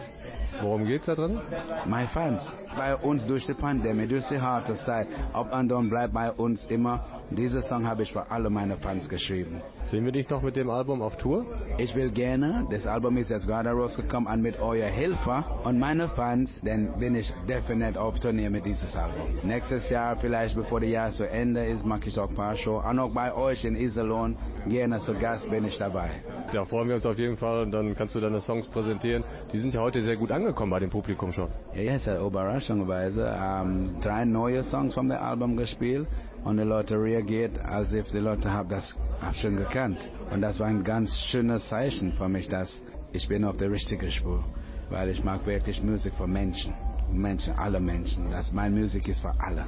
Worum 0.62 0.86
geht's 0.86 1.06
da 1.06 1.16
drin? 1.16 1.40
My 1.86 2.08
Fans. 2.08 2.48
Bei 2.76 2.96
uns 2.96 3.26
durch 3.26 3.46
die 3.46 3.54
Pandemie, 3.54 4.08
durch 4.08 4.28
die 4.28 4.40
harte 4.40 4.76
Zeit. 4.76 5.08
Up 5.34 5.54
and 5.54 5.72
down 5.72 5.90
bleibt 5.90 6.14
bei 6.14 6.32
uns 6.32 6.66
immer. 6.66 7.04
Diesen 7.30 7.62
Song 7.64 7.88
habe 7.88 8.04
ich 8.04 8.12
für 8.12 8.30
alle 8.30 8.50
meine 8.50 8.78
Fans 8.78 9.08
geschrieben. 9.08 9.62
Sehen 9.84 10.06
wir 10.06 10.12
dich 10.12 10.30
noch 10.30 10.42
mit 10.42 10.56
dem 10.56 10.70
Album 10.70 11.02
auf 11.02 11.18
Tour? 11.18 11.46
Ich 11.78 11.96
will 11.96 12.10
gerne. 12.10 12.68
Das 12.70 12.86
Album 12.86 13.18
ist 13.18 13.30
jetzt 13.30 13.48
gerade 13.48 13.70
rausgekommen 13.70 14.32
und 14.32 14.42
mit 14.42 14.60
eurer 14.60 14.88
Hilfe 14.88 15.44
und 15.64 15.80
meine 15.80 16.10
Fans, 16.10 16.60
dann 16.64 17.00
bin 17.00 17.16
ich 17.16 17.32
definitiv 17.48 17.98
auf 17.98 18.20
Turnier 18.20 18.50
mit 18.50 18.66
dieses 18.66 18.96
Album. 18.96 19.28
Nächstes 19.44 19.90
Jahr, 19.90 20.18
vielleicht 20.18 20.56
bevor 20.56 20.80
das 20.82 20.90
Jahr 20.90 21.12
zu 21.12 21.30
Ende 21.30 21.66
ist, 21.66 21.86
mache 21.86 22.08
ich 22.08 22.20
auch 22.20 22.30
ein 22.30 22.36
paar 22.36 22.56
Shows. 22.56 22.84
Und 22.86 23.00
auch 23.00 23.14
bei 23.14 23.34
euch 23.34 23.64
in 23.64 23.76
Iserlohn, 23.76 24.36
gerne 24.68 25.00
zu 25.00 25.14
Gast 25.14 25.50
bin 25.50 25.66
ich 25.66 25.78
dabei. 25.78 26.10
Da 26.52 26.66
freuen 26.66 26.88
wir 26.88 26.96
uns 26.96 27.06
auf 27.06 27.18
jeden 27.18 27.38
Fall 27.38 27.62
und 27.62 27.72
dann 27.72 27.96
kannst 27.96 28.16
du 28.16 28.20
deine 28.20 28.42
Songs 28.42 28.68
präsentieren. 28.68 29.24
Die 29.54 29.60
sind 29.60 29.74
ja 29.74 29.82
heute 29.82 30.02
sehr 30.04 30.18
gut 30.18 30.32
angekommen 30.32 30.38
bei 30.69 30.80
dem 30.80 30.89
Publikum 30.89 31.32
schon. 31.32 31.49
Ja, 31.73 31.82
ja, 31.82 31.97
ja 31.97 32.25
überraschenderweise. 32.25 33.36
Ähm, 33.36 33.97
drei 34.02 34.25
neue 34.25 34.63
Songs 34.63 34.93
vom 34.93 35.12
Album 35.12 35.58
gespielt 35.58 36.08
und 36.43 36.58
die 36.58 36.63
Leute 36.63 36.95
reagiert, 36.95 37.60
als 37.60 37.93
if 37.93 38.10
die 38.12 38.19
Leute 38.19 38.52
haben 38.52 38.69
das 38.69 38.95
schon 39.34 39.56
gekannt. 39.58 39.99
Und 40.32 40.41
das 40.41 40.60
war 40.60 40.67
ein 40.67 40.84
ganz 40.84 41.17
schönes 41.32 41.67
Zeichen 41.69 42.13
für 42.13 42.30
mich, 42.30 42.47
dass 42.47 42.80
ich 43.12 43.28
bin 43.28 43.43
auf 43.43 43.58
der 43.58 43.71
richtigen 43.71 44.12
Spur, 44.12 44.43
weil 44.89 45.10
ich 45.10 45.23
mag 45.23 45.45
wirklich 45.45 45.82
Musik 45.84 46.13
für 46.15 46.28
Menschen, 46.28 46.73
Menschen, 47.12 47.54
alle 47.58 47.80
Menschen. 47.80 48.30
Das 48.32 48.52
meine 48.52 48.80
Musik 48.80 49.08
ist 49.08 49.21
für 49.21 49.34
alle. 49.39 49.65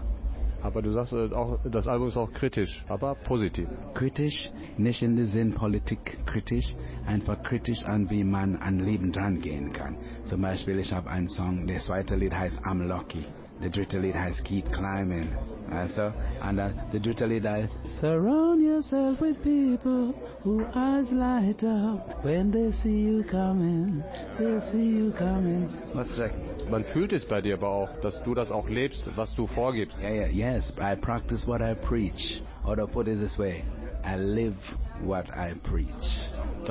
Aber 0.63 0.81
du 0.81 0.91
sagst 0.91 1.13
auch, 1.13 1.59
das 1.65 1.87
Album 1.87 2.09
ist 2.09 2.17
auch 2.17 2.31
kritisch, 2.31 2.83
aber 2.87 3.15
positiv. 3.15 3.67
Kritisch, 3.93 4.51
nicht 4.77 5.01
in 5.01 5.15
dem 5.15 5.25
Sinn 5.25 5.53
Politik 5.53 6.17
kritisch, 6.25 6.75
einfach 7.05 7.41
kritisch 7.43 7.83
an, 7.85 8.09
wie 8.09 8.23
man 8.23 8.55
an 8.57 8.79
Leben 8.79 9.11
dran 9.11 9.41
gehen 9.41 9.73
kann. 9.73 9.97
Zum 10.25 10.41
Beispiel, 10.41 10.79
ich 10.79 10.93
habe 10.93 11.09
einen 11.09 11.27
Song, 11.27 11.65
das 11.67 11.85
zweite 11.85 12.15
Lied 12.15 12.33
heißt 12.33 12.59
I'm 12.59 12.85
Lucky. 12.85 13.25
Der 13.61 13.69
dritte 13.69 13.99
Lied 13.99 14.15
heißt 14.15 14.43
Keep 14.43 14.71
Climbing. 14.71 15.29
Also, 15.69 16.11
und 16.47 16.59
uh, 16.59 16.69
der 16.91 16.99
dritte 16.99 17.25
Lied 17.27 17.45
heißt 17.47 17.69
Surround 17.99 18.61
yourself 18.61 19.21
with 19.21 19.37
people 19.43 20.13
who 20.43 20.65
eyes 20.75 21.11
light 21.11 21.63
up 21.63 22.23
when 22.23 22.51
they 22.51 22.71
see 22.81 23.07
you 23.07 23.23
coming. 23.23 24.03
They 24.39 24.59
see 24.71 24.97
you 24.97 25.11
coming. 25.11 25.69
Was 25.93 26.09
sagt? 26.15 26.33
Man 26.71 26.83
fühlt 26.85 27.13
es 27.13 27.25
bei 27.25 27.41
dir 27.41 27.53
aber 27.53 27.69
auch, 27.69 27.89
dass 28.01 28.21
du 28.23 28.33
das 28.33 28.51
auch 28.51 28.67
lebst, 28.67 29.09
was 29.15 29.33
du 29.35 29.45
vorgibst. 29.45 29.99
Yeah, 30.01 30.27
yeah, 30.27 30.55
yes, 30.55 30.73
I 30.79 30.95
practice 30.95 31.45
what 31.45 31.61
I 31.61 31.75
preach. 31.75 32.41
Or 32.65 32.75
to 32.75 32.87
put 32.87 33.07
it 33.07 33.19
this 33.19 33.37
way, 33.37 33.63
I 34.03 34.17
live 34.17 34.55
what 35.03 35.29
I 35.29 35.53
preach. 35.63 35.87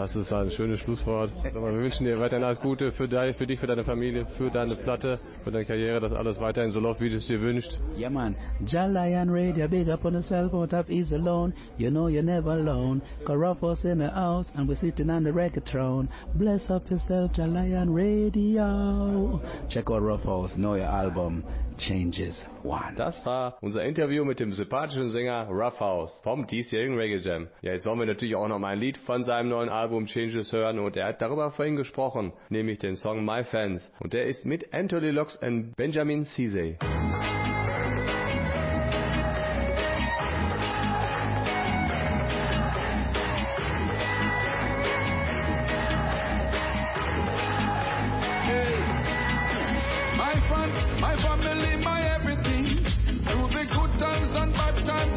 Das 0.01 0.17
ist 0.17 0.33
ein 0.33 0.51
schönes 0.51 0.81
Schlusswort. 0.81 1.31
Wir 1.45 1.53
wünschen 1.53 2.07
dir 2.07 2.19
weiterhin 2.19 2.43
alles 2.43 2.59
Gute 2.59 2.91
für, 2.91 3.07
dich, 3.07 3.37
für 3.37 3.47
dich, 3.47 3.61
für 3.61 3.67
deine 3.67 3.85
Familie, 3.85 4.25
für 4.39 4.49
deine 4.49 4.75
Platte, 4.75 5.19
für 5.45 5.51
deine 5.51 5.67
Karriere, 5.67 6.01
dass 6.01 6.15
alles 6.15 6.41
weiterhin 6.41 6.71
so 6.71 6.81
läuft, 6.81 7.03
wie 7.03 7.11
du 7.11 7.19
es 7.19 7.27
dir 7.27 7.39
wünschst. 7.39 7.79
Yeah, 7.99 8.09
man. 8.09 8.35
Jalayan 8.65 9.29
Radio, 9.29 9.69
big 9.69 9.91
up 9.91 10.07
on 10.07 10.15
yourself, 10.15 10.55
out 10.55 10.73
of 10.73 10.89
ease 10.89 11.15
alone. 11.15 11.53
You 11.77 11.91
know 11.91 12.09
you're 12.09 12.23
never 12.23 12.53
alone. 12.53 13.03
Carafos 13.27 13.85
in 13.85 13.99
the 13.99 14.09
house, 14.09 14.51
and 14.57 14.67
we're 14.67 14.77
sitting 14.77 15.11
on 15.11 15.23
the 15.23 15.35
record 15.35 15.67
throne. 15.67 16.09
Bless 16.35 16.71
up 16.71 16.91
yourself, 16.91 17.33
Jalayan 17.33 17.95
Radio. 17.95 19.39
Check 19.69 19.91
out 19.91 20.57
know 20.57 20.77
your 20.77 20.87
album. 20.87 21.45
Changes 21.81 22.43
One. 22.63 22.95
Das 22.97 23.25
war 23.25 23.57
unser 23.63 23.83
Interview 23.85 24.25
mit 24.25 24.39
dem 24.39 24.53
sympathischen 24.53 25.11
Sänger 25.11 25.49
Rough 25.49 25.81
House 25.81 26.13
vom 26.23 26.47
diesjährigen 26.47 26.97
Reggae 26.97 27.19
Jam. 27.19 27.49
Ja, 27.63 27.73
jetzt 27.73 27.87
wollen 27.87 27.99
wir 27.99 28.07
natürlich 28.07 28.37
auch 28.37 28.49
noch 28.49 28.59
mal 28.59 28.75
ein 28.75 28.79
Lied 28.79 28.99
von 28.99 29.25
seinem 29.25 29.49
neuen 29.49 29.71
Album 29.71 29.90
Album 29.91 30.07
Changes 30.07 30.53
hören 30.53 30.79
und 30.79 30.97
er 30.97 31.07
hat 31.07 31.21
darüber 31.21 31.51
vorhin 31.51 31.75
gesprochen, 31.75 32.33
nämlich 32.49 32.79
den 32.79 32.95
Song 32.95 33.25
My 33.25 33.43
Fans 33.43 33.93
und 33.99 34.13
der 34.13 34.27
ist 34.27 34.45
mit 34.45 34.73
Anthony 34.73 35.11
Lux 35.11 35.35
und 35.43 35.75
Benjamin 35.75 36.25
Cisse. 36.27 36.77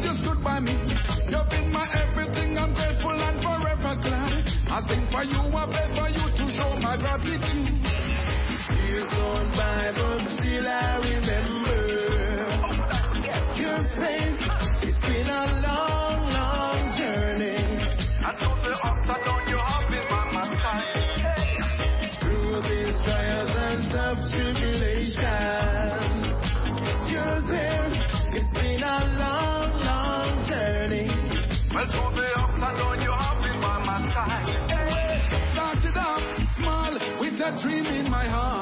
Just 0.02 0.22
stood 0.22 0.44
by 0.44 0.60
me. 0.60 0.72
You've 1.30 1.48
been 1.48 1.72
my 1.72 1.83
Cizay. 4.74 4.88
sing 4.88 5.06
for 5.12 5.22
you, 5.22 5.38
I 5.38 5.66
pray 5.66 5.88
for 5.94 6.08
you 6.10 6.30
to 6.30 6.52
show 6.56 6.76
my 6.80 6.96
gratitude. 6.96 7.40
Years 8.74 9.10
gone 9.10 9.50
by, 9.56 9.92
but 9.94 10.26
still 10.36 10.66
I 10.66 10.98
remember 10.98 11.84
your 13.56 13.82
face. 13.94 14.38
It's 14.82 14.98
been 14.98 15.28
a 15.28 15.60
long, 15.62 16.32
long 16.32 16.98
journey. 16.98 17.56
And 17.56 18.38
through 18.38 18.62
the 18.62 18.74
ups 18.74 19.08
and 19.08 19.24
downs, 19.24 19.48
you 19.48 19.58
have 19.58 19.90
been 19.90 20.08
by 20.10 20.32
my 20.32 20.44
side. 20.60 21.03
Dream 37.64 37.86
in 37.86 38.10
my 38.10 38.28
heart. 38.28 38.53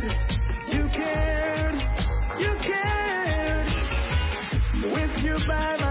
You 0.00 0.88
cared, 0.88 1.74
you 2.38 2.56
cared. 2.62 3.66
With 4.92 5.22
you 5.22 5.36
by 5.46 5.81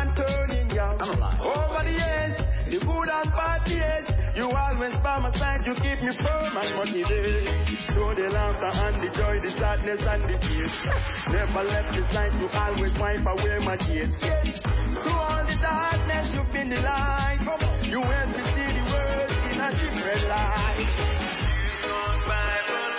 and 0.00 0.16
turning, 0.16 0.70
yeah. 0.72 0.96
Over 0.96 1.84
the 1.84 1.92
years, 1.92 2.36
the 2.72 2.78
good 2.80 3.08
and 3.12 3.30
bad 3.36 3.68
years, 3.68 4.06
you 4.34 4.48
always 4.48 4.96
by 5.04 5.20
my 5.20 5.32
side, 5.36 5.60
you 5.66 5.74
keep 5.76 6.00
me 6.00 6.12
firm 6.24 6.56
and 6.56 6.70
motivated. 6.76 7.52
Show 7.92 8.14
the 8.16 8.32
laughter 8.32 8.72
and 8.72 8.96
the 9.04 9.10
joy, 9.12 9.36
the 9.44 9.50
sadness 9.60 10.00
and 10.00 10.22
the 10.24 10.36
tears. 10.40 10.72
Never 11.36 11.64
left 11.68 11.92
the 11.92 12.02
side, 12.12 12.32
you 12.40 12.48
always 12.48 12.94
wipe 12.96 13.26
away 13.26 13.58
my 13.60 13.76
tears. 13.76 14.12
Yes. 14.22 14.62
Through 15.04 15.12
all 15.12 15.44
the 15.44 15.56
darkness, 15.60 16.32
you've 16.32 16.52
been 16.52 16.70
the 16.70 16.80
light. 16.80 17.44
Come 17.44 17.60
on, 17.60 17.84
you 17.84 18.00
help 18.00 18.30
me 18.32 18.42
see 18.56 18.70
the 18.72 18.84
world 18.88 19.30
in 19.52 19.56
a 19.60 19.68
different 19.76 20.24
light. 20.28 20.88
By, 22.28 22.56
but 22.68 22.89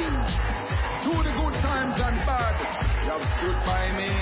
everything. 0.00 0.16
Through 1.04 1.22
the 1.24 1.32
good 1.32 1.54
times 1.60 1.96
and 1.96 2.18
bad, 2.24 2.56
you 3.04 3.10
have 3.12 3.24
stood 3.40 3.58
by 3.64 3.92
me. 3.92 4.12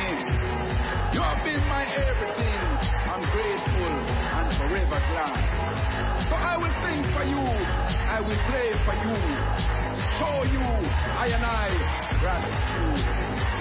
You 1.15 1.21
have 1.23 1.43
been 1.45 1.63
my 1.67 1.85
everything. 1.87 2.63
I'm 3.09 3.23
grateful 3.31 3.87
and 3.87 4.49
forever 4.59 5.01
glad. 5.11 5.39
So 6.29 6.35
I 6.35 6.57
will 6.59 6.75
sing 6.83 7.03
for 7.15 7.25
you, 7.25 7.39
I 7.39 8.21
will 8.21 8.39
play 8.51 8.71
for 8.85 8.95
you, 8.95 9.17
show 10.19 10.45
you 10.51 10.61
I 10.61 11.31
and 11.35 11.45
I 11.45 11.71
gratitude. 12.21 13.03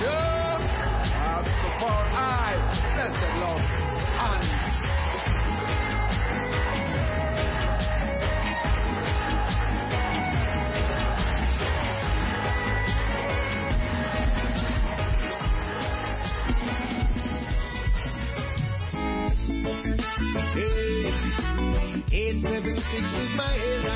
Yeah, 0.01 0.61
as 0.61 1.45
for 1.79 1.97
I, 2.13 2.53
blessed 2.93 3.33
love, 3.41 3.61
and 3.61 5.06
Eight 22.37 22.43
seven 22.43 22.77
six 22.77 23.01
is 23.17 23.33
my 23.33 23.49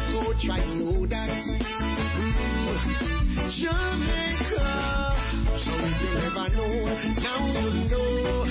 code. 0.10 0.34
Try 0.42 0.66
to 0.66 0.74
know 0.74 1.06
that. 1.06 1.30
Mm. 1.30 1.62
Jamaica. 3.54 4.66
So 5.62 5.74
if 5.78 5.94
you 6.02 6.10
never 6.18 6.50
know, 6.50 6.74
now 7.22 7.38
you 7.54 7.86
know. 7.86 8.50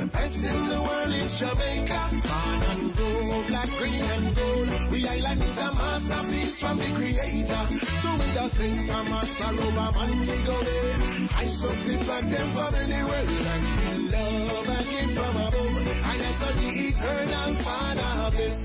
The 0.00 0.06
best 0.08 0.32
in 0.32 0.68
the 0.72 0.80
world 0.80 1.12
is 1.12 1.28
Jamaica. 1.36 2.24
Born 2.24 2.62
and 2.72 2.88
grow, 2.96 3.44
black, 3.48 3.68
green 3.76 4.00
and 4.00 4.32
gold. 4.32 4.68
We 4.90 5.04
island 5.06 5.42
is 5.44 5.60
a 5.60 5.76
masterpiece 5.76 6.56
from 6.58 6.78
the 6.78 6.88
creator. 6.96 7.68
So 8.00 8.08
we 8.16 8.32
just 8.32 8.56
sing 8.56 8.88
from 8.88 9.12
a 9.12 9.28
Salova 9.36 9.92
Montego 9.92 10.56
Bay. 10.64 10.96
I 11.36 11.52
stop 11.52 11.76
the 11.84 12.00
track 12.06 12.24
them 12.32 12.48
from 12.56 12.72
anywhere. 12.80 13.28
And 13.28 13.92
we 13.92 13.97
love 14.18 14.66
and 14.66 14.86
give 14.90 15.10
from 15.16 15.36
above. 15.36 15.78
I 16.02 16.16
study 16.36 16.94
eternal 16.94 17.50
Father 17.62 18.12
of 18.26 18.34
it. 18.34 18.58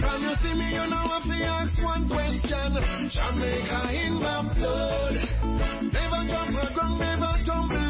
From 0.00 0.18
you 0.22 0.34
see 0.42 0.54
me, 0.54 0.68
you 0.74 0.84
know 0.86 1.18
if 1.18 1.24
you 1.26 1.44
ask 1.44 1.76
one 1.82 2.08
question. 2.08 2.68
Jamaica 3.08 3.80
in 3.92 4.14
my 4.20 4.42
blood. 4.54 5.14
Never 5.92 6.20
jump 6.28 6.98
never 6.98 7.32
tumble. 7.44 7.83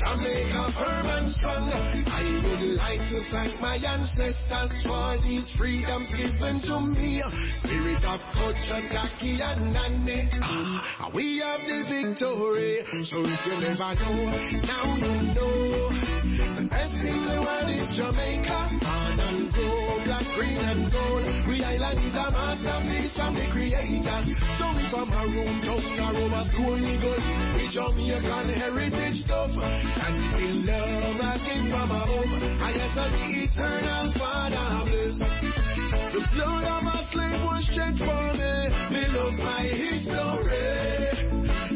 Jamaica 0.00 0.72
firm 0.80 1.06
and 1.12 1.28
strong. 1.28 1.68
I 2.08 2.24
would 2.40 2.80
like 2.80 3.04
to 3.12 3.20
thank 3.28 3.60
my 3.60 3.76
ancestors 3.76 4.72
for 4.88 5.20
these 5.20 5.44
freedoms 5.60 6.08
given 6.16 6.64
to 6.64 6.80
me. 6.80 7.20
Spirit 7.60 8.00
of 8.08 8.20
culture, 8.32 8.80
Jackie 8.88 9.40
and 9.44 9.76
Nanny. 9.76 10.24
Ah, 10.40 11.10
we 11.12 11.44
have 11.44 11.60
the 11.68 11.84
victory. 11.84 12.80
So 13.04 13.20
if 13.28 13.40
you 13.44 13.60
never 13.60 13.92
know, 14.00 14.24
now 14.64 14.96
you 14.96 15.36
know. 15.36 15.92
The 16.40 16.64
best 16.68 16.96
in 17.04 17.20
the 17.20 17.36
world 17.44 17.68
is 17.68 17.92
Jamaica. 17.92 18.80
On 18.80 19.20
and 19.20 19.52
go, 19.52 20.00
black, 20.04 20.24
green 20.32 20.64
and 20.64 20.88
gold. 20.88 21.28
We 21.44 21.60
island 21.60 22.00
is 22.00 22.16
a 22.16 22.26
masterpiece 22.32 23.12
from 23.12 23.34
the 23.36 23.46
creator. 23.52 24.20
So 24.56 24.64
we 24.72 24.88
from 24.88 25.12
a 25.12 25.28
room 25.28 25.60
down 25.60 25.84
a 25.84 26.08
Roma 26.16 26.48
school, 26.48 26.80
we 26.80 26.96
go 27.00 27.12
we 27.54 27.68
Jamaican 27.68 28.48
heritage 28.56 29.22
stuff. 29.24 29.50
And 29.96 30.16
we 30.36 30.46
love 30.70 31.18
a 31.18 31.38
king 31.44 31.70
from 31.70 31.90
a 31.90 31.98
home. 32.06 32.32
I 32.62 32.72
guess 32.72 32.94
the 32.94 33.06
eternal 33.42 34.12
Father 34.18 34.86
bless. 34.86 35.18
The 35.18 36.22
blood 36.34 36.64
of 36.64 36.84
a 36.86 37.02
slave 37.10 37.42
was 37.42 37.64
shed 37.74 37.98
for 37.98 38.32
me. 38.38 38.54
Me 38.94 39.02
love 39.10 39.34
my 39.38 39.62
history. 39.66 41.10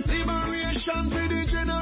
Liberation 0.06 1.10
for 1.10 1.33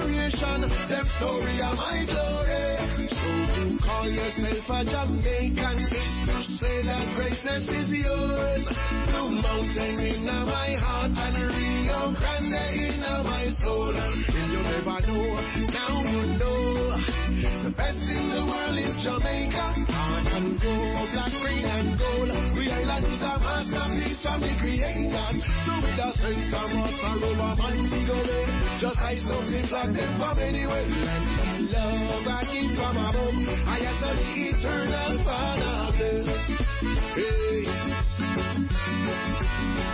the. 0.07 0.73
Them 0.88 1.07
story 1.17 1.61
of 1.62 1.77
my 1.79 2.05
glory. 2.07 3.09
So 3.09 3.29
you 3.62 3.79
call 3.79 4.09
yourself 4.09 4.69
a 4.69 4.85
Jamaican 4.85 5.79
is 5.79 6.12
to 6.27 6.43
say 6.59 6.83
that 6.85 7.15
greatness 7.15 7.67
is 7.69 7.88
yours. 7.88 8.67
Blue 9.07 9.41
Mountain 9.41 10.01
in 10.01 10.25
my 10.25 10.75
heart 10.79 11.12
and 11.15 11.37
Rio 11.38 12.12
Grande 12.19 12.95
in 12.95 13.01
my 13.01 13.49
soul. 13.65 13.95
If 13.95 14.35
you 14.35 14.62
never 14.62 15.01
know, 15.07 15.71
now 15.71 16.03
you 16.03 16.38
know. 16.38 16.72
The 17.03 17.75
best 17.77 17.99
in 17.99 18.31
the 18.31 18.47
world 18.47 18.79
is 18.79 18.95
Jamaica. 19.03 19.75
On 19.91 20.23
and 20.23 20.55
go, 20.62 20.71
black, 21.11 21.35
green 21.43 21.67
and 21.67 21.99
gold. 21.99 22.31
We 22.55 22.71
island 22.71 23.07
is 23.11 23.19
a 23.19 23.43
masterpiece 23.43 24.23
from 24.23 24.38
the 24.38 24.55
creator. 24.62 25.27
So 25.67 25.83
with 25.83 25.99
a 25.99 26.15
St. 26.15 26.51
Thomas, 26.55 26.95
Aruba, 27.03 27.59
Montego 27.59 28.23
Bay. 28.23 28.47
Just 28.79 28.99
ice 29.03 29.27
up 29.27 29.43
the 29.51 29.67
flag, 29.67 29.91
them 29.95 30.15
from 30.19 30.38
anywhere. 30.38 30.87
Let 30.87 31.23
me 31.27 31.75
love, 31.75 32.23
I 32.23 32.47
keep 32.47 32.71
from 32.79 32.95
above. 32.95 33.35
I 33.67 33.83
am 33.83 33.99
the 33.99 34.23
eternal 34.55 35.19
Father 35.27 35.99
bless. 35.99 36.38
Hey. 37.19 37.67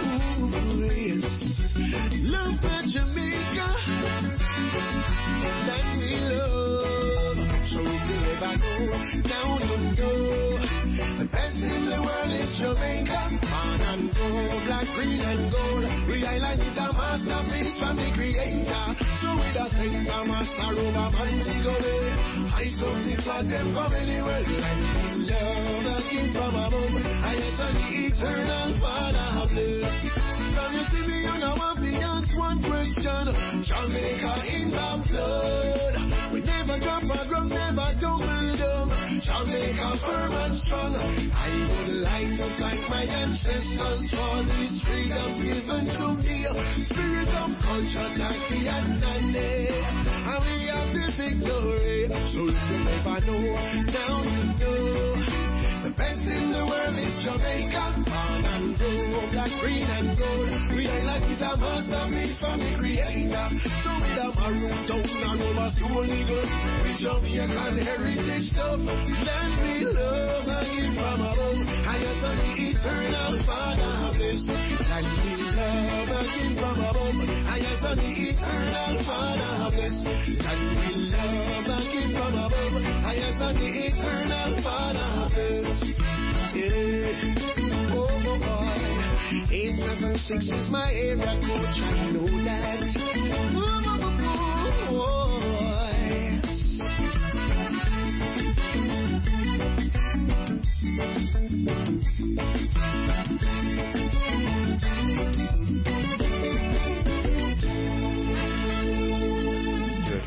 Ooh, 0.05 0.93
yes. 0.93 1.25
Love 2.29 2.61
for 2.61 2.81
Jamaica. 2.85 3.78
You 9.29 9.77
know. 9.93 10.57
The 11.21 11.29
best 11.29 11.61
in 11.61 11.85
the 11.85 12.01
world 12.01 12.33
is 12.33 12.49
Jamaica. 12.57 13.29
And 13.29 14.09
go, 14.17 14.25
black, 14.65 14.89
green 14.97 15.21
and 15.21 15.53
gold. 15.53 15.85
We 16.09 16.25
island 16.25 16.65
is 16.65 16.77
a 16.81 16.89
masterpiece 16.97 17.77
from 17.77 17.97
the 18.01 18.09
creator. 18.17 18.85
So 19.21 19.37
Aruba, 20.65 21.13
Montego 21.13 21.77
Bay. 21.77 22.09
I 22.57 22.73
the 22.81 23.17
me 24.09 24.17
love. 25.29 25.85
I 27.21 27.37
the 27.77 27.87
eternal 28.09 28.81
you 31.85 32.01
ask 32.01 32.33
one 32.33 32.65
question. 32.65 33.25
Jamaica 33.61 34.33
in 34.49 34.73
my 34.73 35.05
blood. 35.05 36.33
We 36.33 36.41
never 36.41 36.79
drop 36.81 37.05
our 37.05 37.27
ground, 37.29 37.51
never 37.51 37.93
down. 38.01 38.38
Jamaica 39.21 39.99
firm 40.07 40.33
and 40.33 40.59
strong. 40.59 40.95
I 40.95 41.51
would 41.71 41.93
like 42.07 42.31
to 42.39 42.47
thank 42.55 42.89
my 42.89 43.03
ancestors 43.03 44.07
for 44.15 44.47
these 44.47 44.79
freedoms 44.87 45.43
given 45.43 45.85
to 45.99 46.09
me. 46.23 46.47
Spirit 46.87 47.29
of 47.35 47.51
culture, 47.63 48.11
Taki 48.15 48.69
and 48.69 49.01
Nane. 49.03 49.75
And 49.75 50.39
we 50.47 50.71
have 50.71 50.95
the 50.95 51.11
victory. 51.19 52.07
So 52.31 52.47
if 52.47 52.63
you 52.71 52.79
never 52.87 53.19
know, 53.27 53.43
now 53.91 54.23
you 54.23 54.45
know. 54.61 55.58
The 55.99 56.05
best 56.07 56.31
in 56.31 56.55
the 56.55 56.63
world 56.63 56.95
is 56.95 57.11
Jamaica. 57.27 58.07
On 58.07 58.45
and 58.47 58.79
go, 58.79 59.19
black, 59.35 59.51
green 59.59 59.83
and 59.83 60.15
gold. 60.15 60.47
We 60.71 60.87
island 60.87 61.27
is 61.27 61.43
a 61.43 61.59
masterpiece 61.59 62.39
from 62.39 62.63
the 62.63 62.71
creator. 62.79 63.51
So 63.59 63.91
with 63.99 64.15
a 64.15 64.31
maroon 64.31 64.79
town 64.87 65.03
and 65.27 65.43
over 65.43 65.67
school 65.75 66.07
nigga. 66.07 66.39
We 66.87 67.03
Jamaican 67.03 67.83
heritage 67.83 68.47
stuff. 68.55 68.79
Let 68.79 69.51
me 69.59 69.91
love 69.91 70.47
and 70.47 70.71
give 70.71 70.95
from 71.03 71.19
above. 71.19 71.67
I 71.67 71.99
am 71.99 72.23
the 72.23 72.47
eternal 72.63 73.35
Father 73.43 74.15
bless. 74.15 74.47
Let 74.47 75.03
me 75.03 75.35
love 75.51 76.15
and 76.15 76.31
give 76.31 76.63
from 76.63 76.79
above. 76.79 77.27
I 77.27 77.59
am 77.59 77.83
the 77.99 78.07
eternal 78.07 79.03
Father 79.03 79.75
bless. 79.75 79.99
Let 79.99 80.63
me 80.63 81.11
love 81.11 81.67
and 81.67 81.91
give 81.91 82.15
from 82.15 82.39
above. 82.39 82.78
Am 83.41 83.55
the 83.55 83.71
eternal 83.87 84.63
Father. 84.65 85.31
Yeah. 86.55 87.15
Oh, 87.95 88.09
oh, 88.11 88.39
boy. 88.41 89.55
876 89.55 90.45
is 90.45 90.69
my 90.69 90.91
area 90.93 91.41
code, 91.47 91.67
I 91.67 92.11
know 92.11 92.27
that. 92.45 92.83
Oh, 93.55 93.69
oh, 94.91 94.91
oh, 94.91 95.19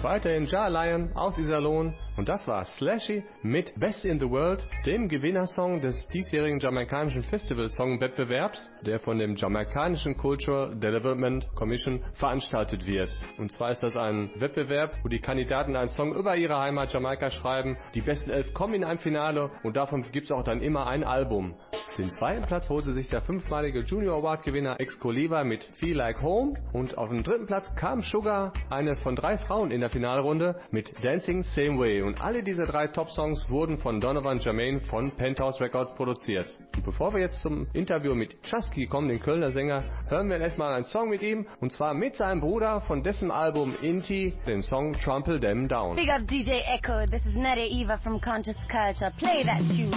Weiterhin 0.02 0.48
Ja 0.48 0.68
Lion 0.68 1.12
aus 1.16 1.38
Iserlohn 1.38 1.94
und 2.18 2.30
das 2.30 2.48
war 2.48 2.66
Slashy 2.66 3.24
mit 3.42 3.80
Best 3.80 4.06
in 4.06 4.20
the 4.20 4.30
World, 4.30 4.68
dem 4.86 5.08
Gewinnersong 5.08 5.82
des 5.82 6.08
diesjährigen 6.10 6.60
jamaikanischen 6.60 7.24
Festival-Song-Wettbewerbs, 7.24 8.72
der 8.86 9.00
von 9.00 9.18
dem 9.18 9.36
Jamaikanischen 9.36 10.18
Cultural 10.18 10.76
Development 10.76 11.48
Commission 11.56 12.04
veranstaltet 12.14 12.86
wird. 12.86 13.16
Und 13.38 13.52
zwar 13.52 13.72
ist 13.72 13.82
das 13.82 13.96
ein 13.96 14.30
Wettbewerb, 14.36 14.96
wo 15.04 15.10
die 15.10 15.20
Kandidaten 15.20 15.76
einen 15.76 15.90
Song 15.90 16.14
über 16.14 16.36
ihre 16.36 16.60
Heimat 16.60 16.94
Jamaika 16.94 17.32
schreiben. 17.32 17.78
Die 17.96 18.02
besten 18.02 18.30
elf 18.30 18.54
kommen 18.54 18.74
in 18.74 18.84
ein 18.84 19.00
Finale 19.00 19.50
und 19.64 19.78
davon 19.78 20.04
gibt 20.12 20.26
es 20.26 20.32
auch 20.32 20.44
dann 20.44 20.62
immer 20.62 20.88
ein 20.88 21.04
Album. 21.04 21.56
Den 21.98 22.10
zweiten 22.10 22.46
Platz 22.46 22.70
holte 22.70 22.94
sich 22.94 23.10
der 23.10 23.22
fünfmalige 23.22 23.82
Junior 23.82 24.18
Award 24.18 24.44
Gewinner 24.44 24.80
Excoliva 24.80 25.44
mit 25.44 25.64
Feel 25.80 25.98
Like 25.98 26.22
Home 26.22 26.54
und 26.72 26.98
auf 26.98 27.10
dem 27.10 27.22
dritten 27.22 27.48
Platz 27.48 27.70
kam 27.76 28.02
Sugar, 28.02 28.54
eine 28.70 28.96
von 28.96 29.18
drei 29.18 29.38
Frauen 29.38 29.72
in 29.72 29.82
der 29.82 29.90
Finalrunde 29.90 30.56
mit 30.72 30.92
Dancing 31.04 31.44
Same 31.44 31.78
Way 31.78 32.02
und 32.12 32.22
alle 32.22 32.44
diese 32.44 32.66
drei 32.66 32.88
Top-Songs 32.88 33.46
wurden 33.48 33.78
von 33.78 34.02
Donovan 34.02 34.40
Jermaine 34.40 34.82
von 34.82 35.12
Penthouse 35.12 35.62
Records 35.62 35.96
produziert. 35.96 36.46
Und 36.76 36.84
bevor 36.84 37.14
wir 37.14 37.22
jetzt 37.22 37.42
zum 37.42 37.68
Interview 37.72 38.14
mit 38.14 38.44
Chusky 38.44 38.86
kommen, 38.86 39.08
den 39.08 39.22
Kölner 39.22 39.52
Sänger, 39.52 39.86
hören 40.10 40.30
wir 40.30 40.38
erstmal 40.38 40.74
einen 40.74 40.84
Song 40.84 41.10
mit 41.10 41.22
ihm 41.22 41.48
und 41.62 41.72
zwar 41.72 41.94
mit 41.94 42.18
seinem 42.18 42.42
Bruder 42.42 42.82
von 42.82 43.02
dessen 43.02 43.32
Album 43.32 43.74
Inti, 43.82 44.34
den 44.46 44.62
Song 44.62 44.92
Trample 45.00 45.40
Them 45.40 45.70
Down. 45.70 45.96
Big 45.96 46.10
up 46.10 46.28
DJ 46.28 46.60
Echo, 46.68 47.06
this 47.06 47.26
is 47.26 47.34
Netta 47.34 47.64
Eva 47.64 47.98
from 48.04 48.20
Conscious 48.20 48.58
Culture. 48.70 49.14
Play 49.18 49.46
that 49.46 49.62
tune. 49.70 49.94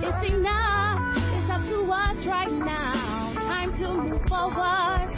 It's 0.00 0.32
enough. 0.32 1.00
It's 1.36 1.50
up 1.50 1.68
to 1.68 1.84
us 1.92 2.24
right 2.24 2.50
now. 2.50 3.34
Time 3.34 3.76
to 3.76 3.92
move 3.92 4.26
forward. 4.26 5.11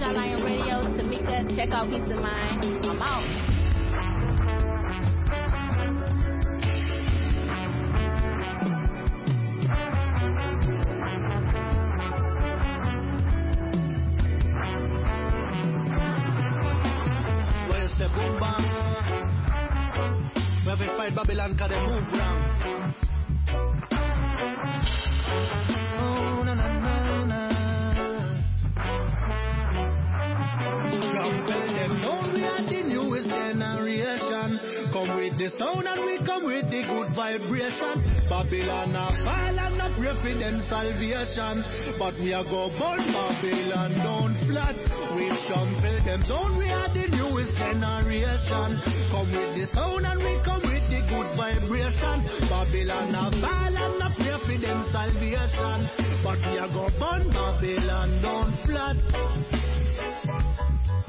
Big 0.00 0.08
up 0.08 0.16
Lion 0.16 0.42
Radio, 0.42 0.76
Tamika. 0.96 1.54
Check 1.54 1.70
out 1.72 1.90
Peace 1.90 2.00
of 2.00 2.22
Mind. 2.22 2.64
I'm 2.86 3.02
out. 3.02 3.20
Where's 17.68 17.92
the 17.98 18.08
boom 18.08 18.40
bang? 18.40 18.64
Where 20.64 20.76
we 20.80 20.86
fight 20.96 21.14
Babylon 21.14 21.58
cause 21.58 21.68
they 21.68 21.78
move 21.78 22.10
round. 22.14 22.49
The 35.40 35.48
sound 35.56 35.88
and 35.88 36.04
we 36.04 36.20
come 36.28 36.44
with 36.44 36.68
the 36.68 36.84
good 36.84 37.16
vibration. 37.16 37.96
Babylon 38.28 38.92
a 38.92 39.08
fall 39.24 39.56
and 39.56 39.80
a 39.80 39.88
pray 39.96 40.12
for 40.20 40.36
them 40.36 40.60
salvation. 40.68 41.64
But 41.96 42.12
we 42.20 42.36
are 42.36 42.44
go 42.44 42.68
burn 42.76 43.08
Babylon 43.08 44.04
down 44.04 44.36
flat. 44.44 44.76
We 45.16 45.32
trample 45.48 45.96
them 46.04 46.20
down, 46.28 46.60
we 46.60 46.68
are 46.68 46.92
the 46.92 47.08
newest 47.16 47.56
generation. 47.56 48.84
Come 49.08 49.32
with 49.32 49.56
the 49.56 49.64
sound 49.72 50.04
and 50.04 50.20
we 50.20 50.36
come 50.44 50.60
with 50.60 50.84
the 50.92 51.00
good 51.08 51.32
vibration. 51.32 52.20
Babylon 52.52 53.16
a 53.16 53.32
fall 53.40 53.72
and 53.80 53.96
a 53.96 54.08
pray 54.20 54.36
for 54.44 54.60
them 54.60 54.84
salvation. 54.92 55.88
But 56.20 56.36
we 56.52 56.60
are 56.60 56.68
go 56.68 56.92
burn 57.00 57.32
Babylon 57.32 58.20
down 58.20 58.52
flat. 58.68 59.00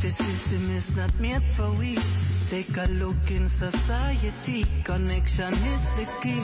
System 0.10 0.76
is 0.76 0.84
not 0.96 1.14
made 1.20 1.44
for 1.56 1.70
we. 1.78 1.96
Take 2.50 2.74
a 2.76 2.90
look 2.90 3.22
in 3.30 3.48
society. 3.60 4.66
Connection 4.84 5.54
is 5.54 5.84
the 5.96 6.06
key 6.24 6.42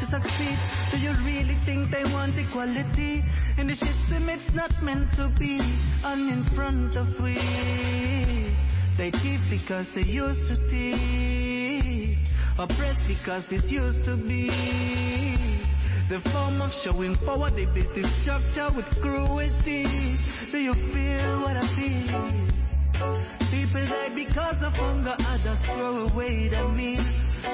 to 0.00 0.04
succeed. 0.08 0.56
Do 0.90 0.96
you 0.96 1.12
really 1.24 1.58
think 1.66 1.90
they 1.90 2.04
want 2.04 2.38
equality? 2.38 3.22
In 3.58 3.68
the 3.68 3.74
system, 3.74 4.28
it's 4.30 4.48
not 4.54 4.72
meant 4.82 5.12
to 5.16 5.28
be. 5.38 5.58
And 6.04 6.32
in 6.32 6.56
front 6.56 6.96
of 6.96 7.08
we, 7.22 7.36
they 8.96 9.10
thief 9.10 9.40
because 9.50 9.86
they 9.94 10.02
used 10.02 10.48
to 10.48 10.56
thief. 10.70 12.16
Oppressed 12.58 13.06
because 13.06 13.44
this 13.50 13.64
used 13.68 14.04
to 14.06 14.16
be. 14.16 14.48
The 16.08 16.20
form 16.32 16.62
of 16.62 16.70
showing 16.82 17.16
power, 17.26 17.50
they 17.50 17.66
built 17.66 17.94
this 17.94 18.06
structure 18.22 18.70
with 18.74 18.86
cruelty. 19.02 20.16
Do 20.50 20.58
you 20.58 20.72
feel 20.72 21.42
what 21.42 21.56
I 21.56 21.66
feel? 21.76 22.45
People 23.50 23.86
die 23.88 24.14
because 24.14 24.56
of 24.62 24.72
hunger, 24.72 25.16
others 25.26 25.58
throw 25.66 26.08
away 26.08 26.48
the 26.48 26.68
meal. 26.68 27.04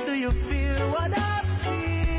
Do 0.06 0.12
you 0.12 0.30
feel 0.48 0.90
what 0.90 1.12
I 1.16 1.42
We 1.68 2.11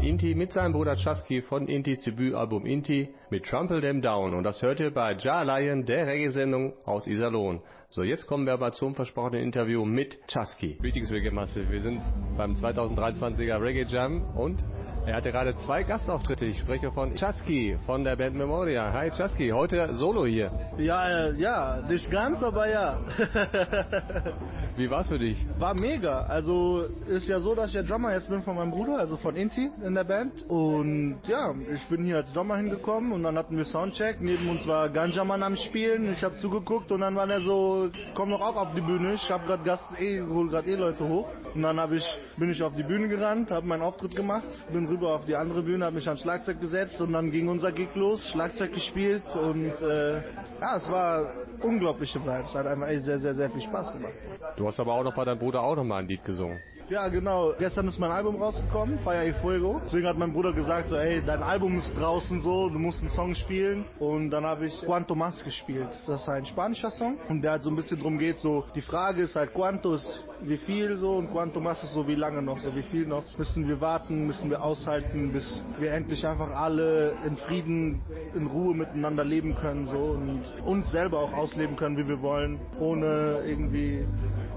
Inti 0.00 0.36
mit 0.36 0.52
seinem 0.52 0.74
Bruder 0.74 0.94
Chusky 0.94 1.42
von 1.42 1.66
Intis 1.66 2.02
Debütalbum 2.02 2.64
Inti 2.66 3.08
mit 3.30 3.44
Trample 3.44 3.80
Them 3.80 4.00
Down. 4.00 4.32
Und 4.32 4.44
das 4.44 4.62
hört 4.62 4.78
ihr 4.78 4.92
bei 4.92 5.16
Ja 5.18 5.42
Lion, 5.42 5.86
der 5.86 6.06
Reggae-Sendung 6.06 6.74
aus 6.84 7.08
Iserlohn. 7.08 7.60
So, 7.90 8.04
jetzt 8.04 8.26
kommen 8.28 8.46
wir 8.46 8.52
aber 8.52 8.72
zum 8.72 8.94
versprochenen 8.94 9.42
Interview 9.42 9.84
mit 9.84 10.16
Chusky. 10.28 10.76
Greetings 10.80 11.10
Reggae 11.10 11.32
Massive. 11.32 11.68
Wir 11.70 11.80
sind 11.80 12.00
beim 12.36 12.54
2023er 12.54 13.60
Reggae 13.60 13.86
Jam 13.88 14.22
und 14.36 14.64
er 15.08 15.16
hatte 15.16 15.30
gerade 15.30 15.56
zwei 15.56 15.84
Gastauftritte. 15.84 16.44
Ich 16.44 16.58
spreche 16.58 16.92
von 16.92 17.14
Chusky 17.14 17.78
von 17.86 18.04
der 18.04 18.14
Band 18.14 18.36
Memoria. 18.36 18.92
Hi 18.92 19.10
Chusky, 19.10 19.48
heute 19.48 19.94
Solo 19.94 20.26
hier. 20.26 20.50
Ja, 20.76 21.08
äh, 21.08 21.34
ja, 21.36 21.80
nicht 21.88 22.10
ganz, 22.10 22.42
aber 22.42 22.68
ja. 22.68 22.98
Wie 24.76 24.90
war's 24.90 25.08
für 25.08 25.18
dich? 25.18 25.38
War 25.58 25.72
mega. 25.72 26.26
Also 26.26 26.82
ist 27.06 27.26
ja 27.26 27.40
so, 27.40 27.54
dass 27.54 27.68
ich 27.68 27.72
der 27.72 27.84
Drummer 27.84 28.12
jetzt 28.12 28.28
bin 28.28 28.42
von 28.42 28.56
meinem 28.56 28.70
Bruder, 28.70 28.98
also 28.98 29.16
von 29.16 29.34
Inti 29.34 29.70
in 29.82 29.94
der 29.94 30.04
Band. 30.04 30.32
Und 30.46 31.20
ja, 31.26 31.54
ich 31.74 31.82
bin 31.86 32.04
hier 32.04 32.16
als 32.16 32.30
Drummer 32.34 32.58
hingekommen 32.58 33.12
und 33.12 33.22
dann 33.22 33.38
hatten 33.38 33.56
wir 33.56 33.64
Soundcheck. 33.64 34.20
Neben 34.20 34.46
uns 34.50 34.66
war 34.66 34.90
Ganjaman 34.90 35.42
am 35.42 35.56
Spielen. 35.56 36.12
Ich 36.12 36.22
habe 36.22 36.36
zugeguckt 36.36 36.92
und 36.92 37.00
dann 37.00 37.16
war 37.16 37.26
der 37.26 37.40
so, 37.40 37.88
komm 38.14 38.28
doch 38.28 38.42
auch 38.42 38.56
auf 38.56 38.74
die 38.74 38.82
Bühne. 38.82 39.14
Ich 39.14 39.30
habe 39.30 39.46
gerade 39.46 39.64
Gast, 39.64 39.84
eh, 39.98 40.20
hol 40.20 40.50
gerade 40.50 40.68
eh 40.68 40.74
Leute 40.74 41.08
hoch. 41.08 41.28
Und 41.54 41.62
dann 41.62 41.80
hab 41.80 41.92
ich, 41.92 42.04
bin 42.36 42.50
ich 42.50 42.62
auf 42.62 42.74
die 42.76 42.82
Bühne 42.82 43.08
gerannt, 43.08 43.50
habe 43.50 43.66
meinen 43.66 43.82
Auftritt 43.82 44.14
gemacht, 44.14 44.46
bin 44.70 44.86
rüber 44.86 44.97
auf 45.06 45.24
die 45.26 45.36
andere 45.36 45.62
Bühne, 45.62 45.84
habe 45.84 45.96
mich 45.96 46.06
ans 46.06 46.22
Schlagzeug 46.22 46.60
gesetzt 46.60 47.00
und 47.00 47.12
dann 47.12 47.30
ging 47.30 47.48
unser 47.48 47.72
Gig 47.72 47.88
los, 47.94 48.22
Schlagzeug 48.32 48.72
gespielt 48.72 49.22
und 49.34 49.72
äh, 49.80 50.16
ja, 50.60 50.76
es 50.76 50.90
war 50.90 51.32
unglaubliche 51.62 52.20
Vibes. 52.20 52.54
Hat 52.54 52.66
einfach 52.66 52.88
echt 52.88 53.04
sehr, 53.04 53.18
sehr, 53.18 53.34
sehr 53.34 53.50
viel 53.50 53.62
Spaß 53.62 53.92
gemacht. 53.92 54.12
Du 54.56 54.66
hast 54.66 54.78
aber 54.80 54.94
auch 54.94 55.02
noch 55.02 55.14
bei 55.14 55.24
deinem 55.24 55.38
Bruder 55.38 55.62
auch 55.62 55.76
noch 55.76 55.84
mal 55.84 55.98
ein 55.98 56.08
Lied 56.08 56.24
gesungen. 56.24 56.58
Ja, 56.88 57.08
genau. 57.08 57.52
Gestern 57.58 57.86
ist 57.88 57.98
mein 57.98 58.10
Album 58.10 58.36
rausgekommen, 58.36 58.98
Fire 59.00 59.26
y 59.26 59.34
Fuego. 59.42 59.80
Deswegen 59.84 60.06
hat 60.06 60.16
mein 60.16 60.32
Bruder 60.32 60.54
gesagt, 60.54 60.88
so, 60.88 60.96
ey, 60.96 61.22
dein 61.24 61.42
Album 61.42 61.78
ist 61.78 61.92
draußen 61.98 62.40
so, 62.40 62.70
du 62.70 62.78
musst 62.78 63.00
einen 63.00 63.10
Song 63.10 63.34
spielen. 63.34 63.84
Und 63.98 64.30
dann 64.30 64.44
habe 64.44 64.66
ich 64.66 64.82
Cuanto 64.86 65.14
Más 65.14 65.42
gespielt. 65.44 65.88
Das 66.06 66.22
ist 66.22 66.28
ein 66.28 66.46
spanischer 66.46 66.90
Song. 66.92 67.18
Und 67.28 67.42
der 67.42 67.52
halt 67.52 67.62
so 67.62 67.70
ein 67.70 67.76
bisschen 67.76 68.00
drum 68.00 68.18
geht, 68.18 68.38
so, 68.38 68.64
die 68.74 68.80
Frage 68.80 69.22
ist 69.22 69.36
halt, 69.36 69.52
Cuanto 69.52 69.96
ist 69.96 70.24
wie 70.40 70.56
viel 70.56 70.96
so 70.96 71.16
und 71.16 71.30
Cuanto 71.30 71.60
Más 71.60 71.82
ist 71.82 71.92
so, 71.92 72.06
wie 72.06 72.14
lange 72.14 72.40
noch, 72.40 72.58
so 72.60 72.74
wie 72.74 72.82
viel 72.82 73.06
noch. 73.06 73.24
Müssen 73.36 73.68
wir 73.68 73.80
warten, 73.80 74.26
müssen 74.26 74.48
wir 74.48 74.62
aushalten, 74.62 75.32
bis 75.32 75.62
wir 75.78 75.92
endlich 75.92 76.26
einfach 76.26 76.50
alle 76.50 77.12
in 77.24 77.36
Frieden, 77.36 78.00
in 78.34 78.46
Ruhe 78.46 78.74
miteinander 78.74 79.24
leben 79.24 79.56
können, 79.56 79.86
so. 79.86 79.98
Und 79.98 80.42
uns 80.64 80.90
selber 80.90 81.18
auch 81.18 81.32
ausleben 81.48 81.76
können, 81.76 81.96
wie 81.96 82.06
wir 82.06 82.20
wollen, 82.20 82.60
ohne 82.78 83.40
irgendwie 83.46 84.06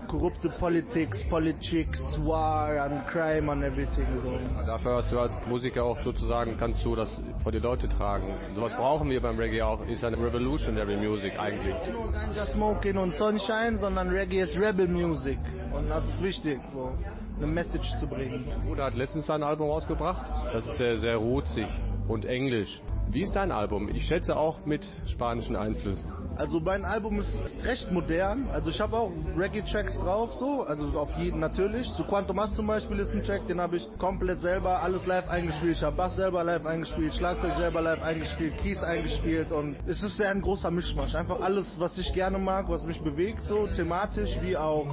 korrupte 0.08 0.50
Politics, 0.50 1.24
Politics, 1.30 2.00
War 2.26 2.82
and 2.82 3.08
Crime 3.08 3.50
and 3.52 3.64
everything 3.64 4.06
so. 4.22 4.38
Dafür 4.66 4.98
hast 4.98 5.12
du 5.12 5.20
als 5.20 5.34
Musiker 5.48 5.86
auch 5.86 5.98
sozusagen, 6.04 6.58
kannst 6.58 6.84
du 6.84 6.96
das 6.96 7.22
vor 7.44 7.52
die 7.52 7.60
Leute 7.60 7.88
tragen. 7.88 8.36
Sowas 8.56 8.74
brauchen 8.76 9.10
wir 9.10 9.22
beim 9.22 9.38
Reggae 9.38 9.62
auch. 9.62 9.86
Ist 9.88 10.04
eine 10.04 10.18
Revolutionary 10.18 10.98
Music 10.98 11.40
eigentlich. 11.40 11.74
Nicht 11.74 11.94
nur 11.94 12.12
Ganja 12.12 12.46
Smoking 12.48 12.98
und 12.98 13.14
Sunshine, 13.14 13.78
sondern 13.78 14.10
Reggae 14.10 14.42
ist 14.42 14.58
Rebel 14.58 14.88
Music. 14.88 15.40
Und 15.74 15.90
das 15.90 16.06
ist 16.06 16.22
wichtig, 16.22 16.60
so 16.74 16.92
eine 17.38 17.48
Message 17.48 17.90
zu 18.00 18.08
bringen. 18.08 18.46
Mein 18.48 18.68
Bruder 18.68 18.86
hat 18.86 18.96
letztens 18.96 19.30
ein 19.30 19.44
Album 19.44 19.70
rausgebracht. 19.70 20.26
Das 20.52 20.68
ist 20.68 20.78
sehr, 20.78 20.98
sehr 20.98 21.16
rutzig 21.16 21.68
und 22.12 22.26
englisch. 22.26 22.82
Wie 23.10 23.24
ist 23.24 23.36
dein 23.36 23.52
Album? 23.52 23.90
Ich 23.90 24.06
schätze 24.06 24.36
auch 24.38 24.66
mit 24.66 24.86
spanischen 25.08 25.56
Einflüssen. 25.56 26.10
Also 26.38 26.62
mein 26.62 26.86
Album 26.86 27.20
ist 27.20 27.34
recht 27.64 27.92
modern. 27.92 28.48
Also 28.52 28.70
ich 28.70 28.80
habe 28.80 28.96
auch 28.96 29.12
Reggae-Tracks 29.38 29.96
drauf, 29.96 30.34
so, 30.36 30.64
also 30.64 30.98
auf 30.98 31.10
jeden 31.18 31.40
natürlich. 31.40 31.92
Zu 31.98 32.04
Quantum 32.06 32.38
Mas 32.38 32.56
zum 32.56 32.68
Beispiel 32.68 33.00
ist 33.00 33.14
ein 33.14 33.22
Track, 33.22 33.48
den 33.48 33.60
habe 33.60 33.76
ich 33.78 33.88
komplett 34.00 34.40
selber 34.40 34.82
alles 34.82 35.06
live 35.06 35.28
eingespielt. 35.28 35.76
Ich 35.76 35.84
habe 35.84 35.98
Bass 35.98 36.16
selber 36.16 36.44
live 36.44 36.66
eingespielt, 36.66 37.14
Schlagzeug 37.14 37.54
selber 37.58 37.82
live 37.82 38.02
eingespielt, 38.02 38.58
Keys 38.60 38.82
eingespielt 38.82 39.52
und 39.52 39.76
es 39.86 40.02
ist 40.02 40.16
sehr 40.18 40.30
ein 40.30 40.42
großer 40.42 40.72
Mischmasch. 40.72 41.14
Einfach 41.14 41.42
alles, 41.42 41.68
was 41.78 41.98
ich 41.98 42.14
gerne 42.14 42.38
mag, 42.38 42.70
was 42.70 42.86
mich 42.86 43.02
bewegt, 43.02 43.44
so 43.44 43.68
thematisch 43.68 44.32
wie 44.42 44.56
auch 44.56 44.88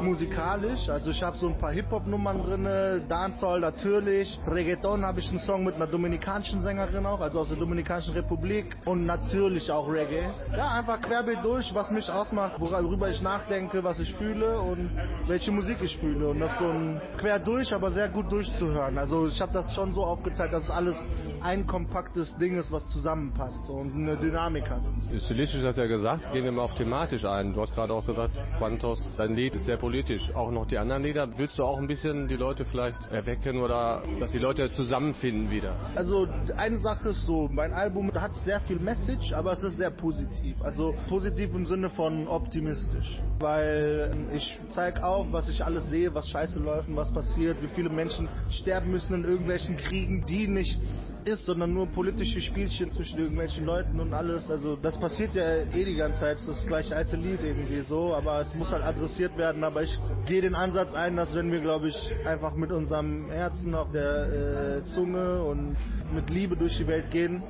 musikalisch. 0.00 0.88
Also 0.88 1.10
ich 1.10 1.22
habe 1.22 1.36
so 1.36 1.48
ein 1.48 1.58
paar 1.58 1.72
Hip-Hop-Nummern 1.72 2.42
drin, 2.42 3.04
Dancehall 3.08 3.60
natürlich, 3.60 4.40
Reggaeton 4.50 5.04
habe 5.04 5.20
ich 5.20 5.28
einen 5.28 5.40
Song 5.40 5.64
mit 5.64 5.74
einer 5.74 5.86
dominikanischen 5.86 6.57
Sängerin 6.60 7.06
auch, 7.06 7.20
also 7.20 7.40
aus 7.40 7.48
der 7.48 7.56
Dominikanischen 7.56 8.14
Republik 8.14 8.76
und 8.84 9.06
natürlich 9.06 9.70
auch 9.70 9.88
Reggae. 9.88 10.30
Ja, 10.56 10.72
einfach 10.72 11.00
querbeet 11.00 11.38
durch, 11.42 11.72
was 11.74 11.90
mich 11.90 12.08
ausmacht, 12.10 12.58
worüber 12.58 13.08
ich 13.08 13.20
nachdenke, 13.22 13.82
was 13.82 13.98
ich 13.98 14.14
fühle 14.14 14.60
und 14.60 14.90
welche 15.26 15.50
Musik 15.50 15.78
ich 15.82 15.96
fühle. 15.98 16.28
Und 16.28 16.40
das 16.40 16.58
so 16.58 16.66
ein 16.66 17.00
quer 17.18 17.38
durch, 17.38 17.72
aber 17.72 17.90
sehr 17.92 18.08
gut 18.08 18.30
durchzuhören. 18.30 18.98
Also 18.98 19.26
ich 19.28 19.40
habe 19.40 19.52
das 19.52 19.74
schon 19.74 19.92
so 19.94 20.04
aufgezeigt, 20.04 20.52
dass 20.52 20.68
alles 20.70 20.96
ein 21.42 21.66
kompaktes 21.66 22.34
Ding 22.38 22.56
ist, 22.58 22.70
was 22.70 22.88
zusammenpasst 22.88 23.68
und 23.70 23.94
eine 23.94 24.16
Dynamik 24.16 24.68
hat. 24.68 24.82
Stilistisch 25.24 25.62
hast 25.62 25.76
du 25.76 25.82
ja 25.82 25.88
gesagt, 25.88 26.32
gehen 26.32 26.44
wir 26.44 26.52
mal 26.52 26.62
auf 26.62 26.74
thematisch 26.74 27.24
ein. 27.24 27.54
Du 27.54 27.60
hast 27.60 27.74
gerade 27.74 27.92
auch 27.92 28.04
gesagt, 28.04 28.34
Quantos, 28.58 29.14
dein 29.16 29.34
Lied 29.34 29.54
ist 29.54 29.64
sehr 29.64 29.76
politisch. 29.76 30.22
Auch 30.34 30.50
noch 30.50 30.66
die 30.66 30.78
anderen 30.78 31.02
Lieder. 31.02 31.28
Willst 31.38 31.58
du 31.58 31.64
auch 31.64 31.78
ein 31.78 31.86
bisschen 31.86 32.28
die 32.28 32.36
Leute 32.36 32.64
vielleicht 32.64 33.10
erwecken 33.10 33.60
oder 33.60 34.02
dass 34.20 34.32
die 34.32 34.38
Leute 34.38 34.70
zusammenfinden 34.70 35.50
wieder? 35.50 35.76
Also 35.94 36.28
eine 36.56 36.78
Sache 36.78 37.10
ist 37.10 37.26
so, 37.26 37.48
mein 37.52 37.72
Album 37.72 38.12
hat 38.14 38.34
sehr 38.44 38.60
viel 38.62 38.78
Message, 38.78 39.32
aber 39.32 39.52
es 39.52 39.62
ist 39.62 39.76
sehr 39.76 39.90
positiv. 39.90 40.60
Also 40.62 40.94
positiv 41.08 41.54
im 41.54 41.66
Sinne 41.66 41.90
von 41.90 42.26
optimistisch. 42.28 43.20
Weil 43.38 44.14
ich 44.34 44.58
zeige 44.70 45.04
auf, 45.04 45.26
was 45.30 45.48
ich 45.48 45.64
alles 45.64 45.88
sehe, 45.90 46.12
was 46.14 46.28
scheiße 46.28 46.58
läuft 46.58 46.88
und 46.88 46.96
was 46.96 47.12
passiert, 47.12 47.60
wie 47.62 47.68
viele 47.68 47.90
Menschen 47.90 48.28
sterben 48.50 48.90
müssen 48.90 49.14
in 49.14 49.24
irgendwelchen 49.24 49.76
Kriegen, 49.76 50.24
die 50.26 50.48
nichts 50.48 50.80
ist, 51.28 51.46
sondern 51.46 51.74
nur 51.74 51.86
politische 51.86 52.40
Spielchen 52.40 52.90
zwischen 52.90 53.18
irgendwelchen 53.18 53.64
Leuten 53.64 54.00
und 54.00 54.12
alles. 54.12 54.50
Also 54.50 54.76
das 54.76 54.98
passiert 54.98 55.34
ja 55.34 55.62
eh 55.62 55.84
die 55.84 55.94
ganze 55.94 56.20
Zeit, 56.20 56.38
das 56.46 56.66
gleiche 56.66 56.96
alte 56.96 57.16
Lied 57.16 57.40
irgendwie 57.42 57.82
so, 57.82 58.14
aber 58.14 58.40
es 58.40 58.54
muss 58.54 58.70
halt 58.70 58.82
adressiert 58.82 59.36
werden. 59.36 59.62
Aber 59.62 59.82
ich 59.82 59.98
gehe 60.26 60.40
den 60.40 60.54
Ansatz 60.54 60.92
ein, 60.94 61.16
dass 61.16 61.34
wenn 61.34 61.52
wir, 61.52 61.60
glaube 61.60 61.88
ich, 61.88 61.96
einfach 62.24 62.54
mit 62.54 62.72
unserem 62.72 63.30
Herzen 63.30 63.74
auf 63.74 63.92
der 63.92 64.78
äh, 64.78 64.84
Zunge 64.94 65.42
und 65.42 65.76
mit 66.14 66.30
Liebe 66.30 66.56
durch 66.56 66.76
die 66.78 66.86
Welt 66.86 67.10
gehen, 67.10 67.42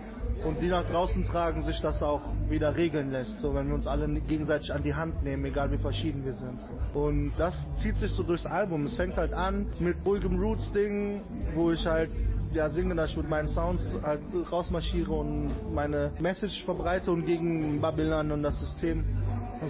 und 0.44 0.60
die 0.60 0.68
nach 0.68 0.84
draußen 0.84 1.24
tragen, 1.24 1.62
sich 1.62 1.80
das 1.80 2.02
auch 2.02 2.20
wieder 2.48 2.76
regeln 2.76 3.10
lässt. 3.10 3.40
So, 3.40 3.54
wenn 3.54 3.68
wir 3.68 3.74
uns 3.74 3.86
alle 3.86 4.08
gegenseitig 4.20 4.72
an 4.72 4.82
die 4.82 4.94
Hand 4.94 5.22
nehmen, 5.22 5.44
egal 5.44 5.70
wie 5.72 5.78
verschieden 5.78 6.24
wir 6.24 6.34
sind. 6.34 6.60
Und 6.94 7.32
das 7.36 7.54
zieht 7.82 7.96
sich 7.96 8.12
so 8.12 8.22
durchs 8.22 8.46
Album. 8.46 8.86
Es 8.86 8.94
fängt 8.94 9.16
halt 9.16 9.32
an 9.32 9.66
mit 9.80 9.96
ruhigem 10.04 10.38
Roots-Ding, 10.38 11.22
wo 11.54 11.72
ich 11.72 11.84
halt 11.86 12.10
ja, 12.53 12.68
singe, 12.70 12.94
dass 12.94 13.11
ich 13.11 13.16
mit 13.16 13.28
meinen 13.28 13.49
Sounds 13.49 13.82
halt 14.03 14.20
rausmarschiere 14.51 15.12
und 15.12 15.74
meine 15.74 16.12
Message 16.18 16.64
verbreite 16.64 17.11
und 17.11 17.26
gegen 17.26 17.80
Babylon 17.80 18.32
und 18.32 18.42
das 18.42 18.59
System 18.59 19.05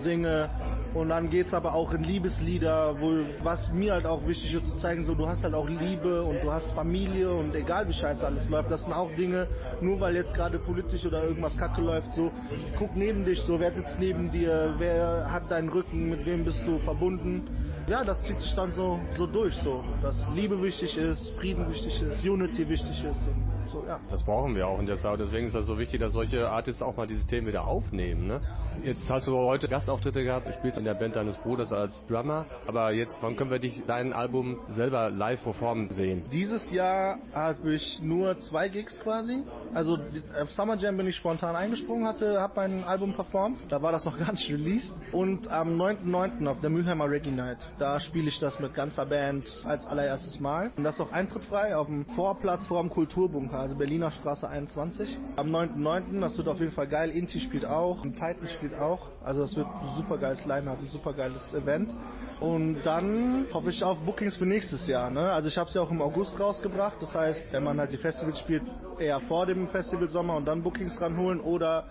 singe. 0.03 0.49
Und 0.95 1.11
dann 1.11 1.29
geht's 1.29 1.53
aber 1.53 1.75
auch 1.75 1.93
in 1.93 2.03
Liebeslieder, 2.03 2.97
wo, 2.99 3.25
was 3.45 3.71
mir 3.73 3.93
halt 3.93 4.07
auch 4.07 4.27
wichtig 4.27 4.55
ist 4.55 4.67
zu 4.67 4.77
zeigen, 4.79 5.05
so 5.05 5.15
du 5.15 5.29
hast 5.29 5.43
halt 5.43 5.55
auch 5.55 5.69
Liebe 5.69 6.23
und 6.23 6.43
du 6.43 6.51
hast 6.51 6.71
Familie 6.73 7.31
und 7.31 7.55
egal 7.55 7.87
wie 7.89 7.93
scheiße 7.93 8.25
alles 8.25 8.49
läuft, 8.49 8.71
das 8.71 8.81
sind 8.81 8.93
auch 8.93 9.11
Dinge, 9.15 9.47
nur 9.83 10.01
weil 10.01 10.17
jetzt 10.17 10.33
gerade 10.35 10.59
politisch 10.59 11.05
oder 11.05 11.23
irgendwas 11.25 11.57
kacke 11.59 11.83
läuft, 11.83 12.11
so 12.13 12.33
guck 12.79 12.97
neben 12.97 13.25
dich, 13.25 13.41
so 13.43 13.61
wer 13.61 13.73
sitzt 13.73 13.99
neben 13.99 14.33
dir, 14.33 14.75
wer 14.79 15.31
hat 15.31 15.51
deinen 15.51 15.69
Rücken, 15.69 16.09
mit 16.09 16.25
wem 16.25 16.45
bist 16.45 16.63
du 16.67 16.79
verbunden. 16.79 17.47
Ja, 17.89 18.05
das 18.05 18.23
zieht 18.23 18.39
sich 18.39 18.55
dann 18.55 18.71
so, 18.73 19.01
so 19.17 19.27
durch, 19.27 19.55
so, 19.65 19.83
dass 20.03 20.15
Liebe 20.35 20.61
wichtig 20.63 20.95
ist, 20.99 21.31
Frieden 21.39 21.71
wichtig 21.71 22.03
ist, 22.03 22.23
Unity 22.23 22.69
wichtig 22.69 23.03
ist. 23.03 23.27
Und 23.27 23.58
so, 23.69 23.85
ja. 23.87 24.01
Das 24.11 24.23
brauchen 24.25 24.55
wir 24.55 24.67
auch 24.67 24.79
in 24.79 24.87
der 24.87 24.97
Zeit. 24.97 25.19
Deswegen 25.21 25.47
ist 25.47 25.55
das 25.55 25.67
so 25.67 25.79
wichtig, 25.79 26.01
dass 26.01 26.13
solche 26.13 26.49
Artists 26.49 26.83
auch 26.83 26.97
mal 26.97 27.07
diese 27.07 27.27
Themen 27.27 27.47
wieder 27.47 27.67
aufnehmen. 27.67 28.27
Ne? 28.27 28.41
Jetzt 28.83 29.09
hast 29.11 29.27
du 29.27 29.37
heute 29.37 29.69
Gastauftritte 29.69 30.23
gehabt, 30.23 30.47
du 30.47 30.53
spielst 30.53 30.79
in 30.79 30.85
der 30.85 30.95
Band 30.95 31.17
deines 31.17 31.37
Bruders 31.39 31.73
als 31.73 31.93
Drummer. 32.07 32.47
Aber 32.67 32.93
jetzt, 32.93 33.19
wann 33.21 33.37
können 33.37 33.51
wir 33.51 33.59
dich 33.59 33.83
dein 33.87 34.13
Album 34.13 34.59
selber 34.71 35.11
live 35.11 35.43
performen 35.43 35.91
sehen? 35.93 36.25
Dieses 36.33 36.71
Jahr 36.71 37.19
habe 37.33 37.75
ich 37.75 38.01
nur 38.03 38.39
zwei 38.41 38.69
Gigs 38.69 38.99
quasi. 39.01 39.43
Also 39.75 39.99
auf 40.41 40.51
Summer 40.53 40.77
Jam 40.77 40.97
bin 40.97 41.07
ich 41.07 41.17
spontan 41.17 41.57
eingesprungen, 41.57 42.07
hatte, 42.07 42.41
habe 42.41 42.55
mein 42.57 42.85
Album 42.85 43.15
performt. 43.15 43.59
Da 43.69 43.83
war 43.83 43.93
das 43.93 44.05
noch 44.05 44.19
gar 44.19 44.33
nicht 44.33 44.49
released. 44.51 44.95
Und 45.13 45.49
am 45.49 45.81
9.9. 45.81 46.47
auf 46.47 46.61
der 46.61 46.71
Mülheimer 46.71 47.11
Reggae 47.11 47.31
Night, 47.31 47.59
da 47.79 47.99
spiele 48.01 48.29
ich 48.29 48.39
das 48.39 48.59
mit 48.61 48.75
ganzer 48.75 49.07
Band 49.07 49.49
als 49.65 49.85
allererstes 49.87 50.41
Mal. 50.41 50.71
Und 50.77 50.85
das 50.85 50.95
ist 50.95 51.01
auch 51.01 51.13
eintrittfrei 51.13 51.77
auf 51.77 51.87
dem 51.87 52.05
Vorplatz 52.15 52.67
vor 52.67 52.81
dem 52.81 52.91
Kulturbunker, 52.91 53.58
also 53.59 53.75
Berliner 53.75 54.11
Straße 54.11 54.49
21. 54.49 55.19
Am 55.37 55.49
9.9. 55.55 56.21
das 56.21 56.37
wird 56.37 56.49
auf 56.49 56.61
jeden 56.61 56.73
Fall 56.73 56.87
geil. 56.87 57.11
Inti 57.11 57.41
spielt 57.41 57.65
auch, 57.65 58.03
Python 58.03 58.49
spielt 58.49 58.75
auch. 58.75 59.09
Also 59.25 59.43
es 59.43 59.57
wird 59.57 59.67
ein 59.67 59.97
super 59.97 60.19
geiles 60.19 60.45
Line-Up, 60.45 60.79
ein 60.81 60.89
super 60.89 61.13
geiles 61.13 61.43
Event. 61.53 61.93
Und 62.41 62.83
dann 62.85 63.47
hoffe 63.53 63.71
ich 63.71 63.83
auf 63.83 63.99
Bookings 63.99 64.37
für 64.37 64.47
nächstes 64.47 64.87
Jahr. 64.87 65.11
Ne? 65.11 65.33
Also 65.33 65.49
ich 65.49 65.59
habe 65.59 65.69
es 65.69 65.75
ja 65.75 65.83
auch 65.83 65.91
im 65.91 66.01
August 66.01 66.39
rausgebracht. 66.39 66.97
Das 67.01 67.13
heißt, 67.13 67.53
wenn 67.53 67.65
man 67.65 67.79
halt 67.81 67.93
die 67.93 67.97
Festivals 67.97 68.39
spielt, 68.39 68.63
eher 68.99 69.21
vor 69.23 69.47
dem 69.47 69.69
Festivalsommer 69.69 70.37
und 70.37 70.45
dann 70.45 70.63
Bookings 70.63 71.01
ranholen. 71.01 71.41
Oder 71.41 71.87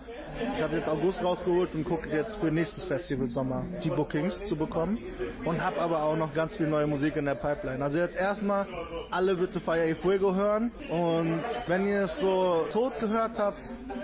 ich 0.56 0.62
habe 0.62 0.76
jetzt 0.76 0.88
August 0.88 1.22
rausgeholt 1.22 1.74
und 1.74 1.84
gucke 1.84 2.08
jetzt 2.08 2.36
für 2.36 2.50
nächstes 2.50 2.84
Festivalsommer 2.84 3.66
die 3.84 3.90
Bookings 3.90 4.42
zu 4.46 4.56
bekommen. 4.56 4.98
Und 5.44 5.62
habe 5.62 5.80
aber 5.80 6.02
auch 6.02 6.16
noch 6.16 6.32
ganz 6.34 6.56
viel 6.56 6.66
neue 6.66 6.86
Musik 6.86 7.16
in 7.16 7.26
der 7.26 7.34
Pipeline. 7.34 7.84
Also 7.84 7.98
jetzt 7.98 8.16
erstmal 8.16 8.66
alle 9.10 9.36
bitte 9.36 9.60
Fire 9.60 9.86
y 9.86 9.96
Fuego 10.00 10.34
hören. 10.34 10.70
Und 10.90 11.42
wenn 11.66 11.86
ihr 11.86 12.04
es 12.04 12.16
so 12.20 12.66
tot 12.70 12.92
gehört 13.00 13.38
habt, 13.38 13.58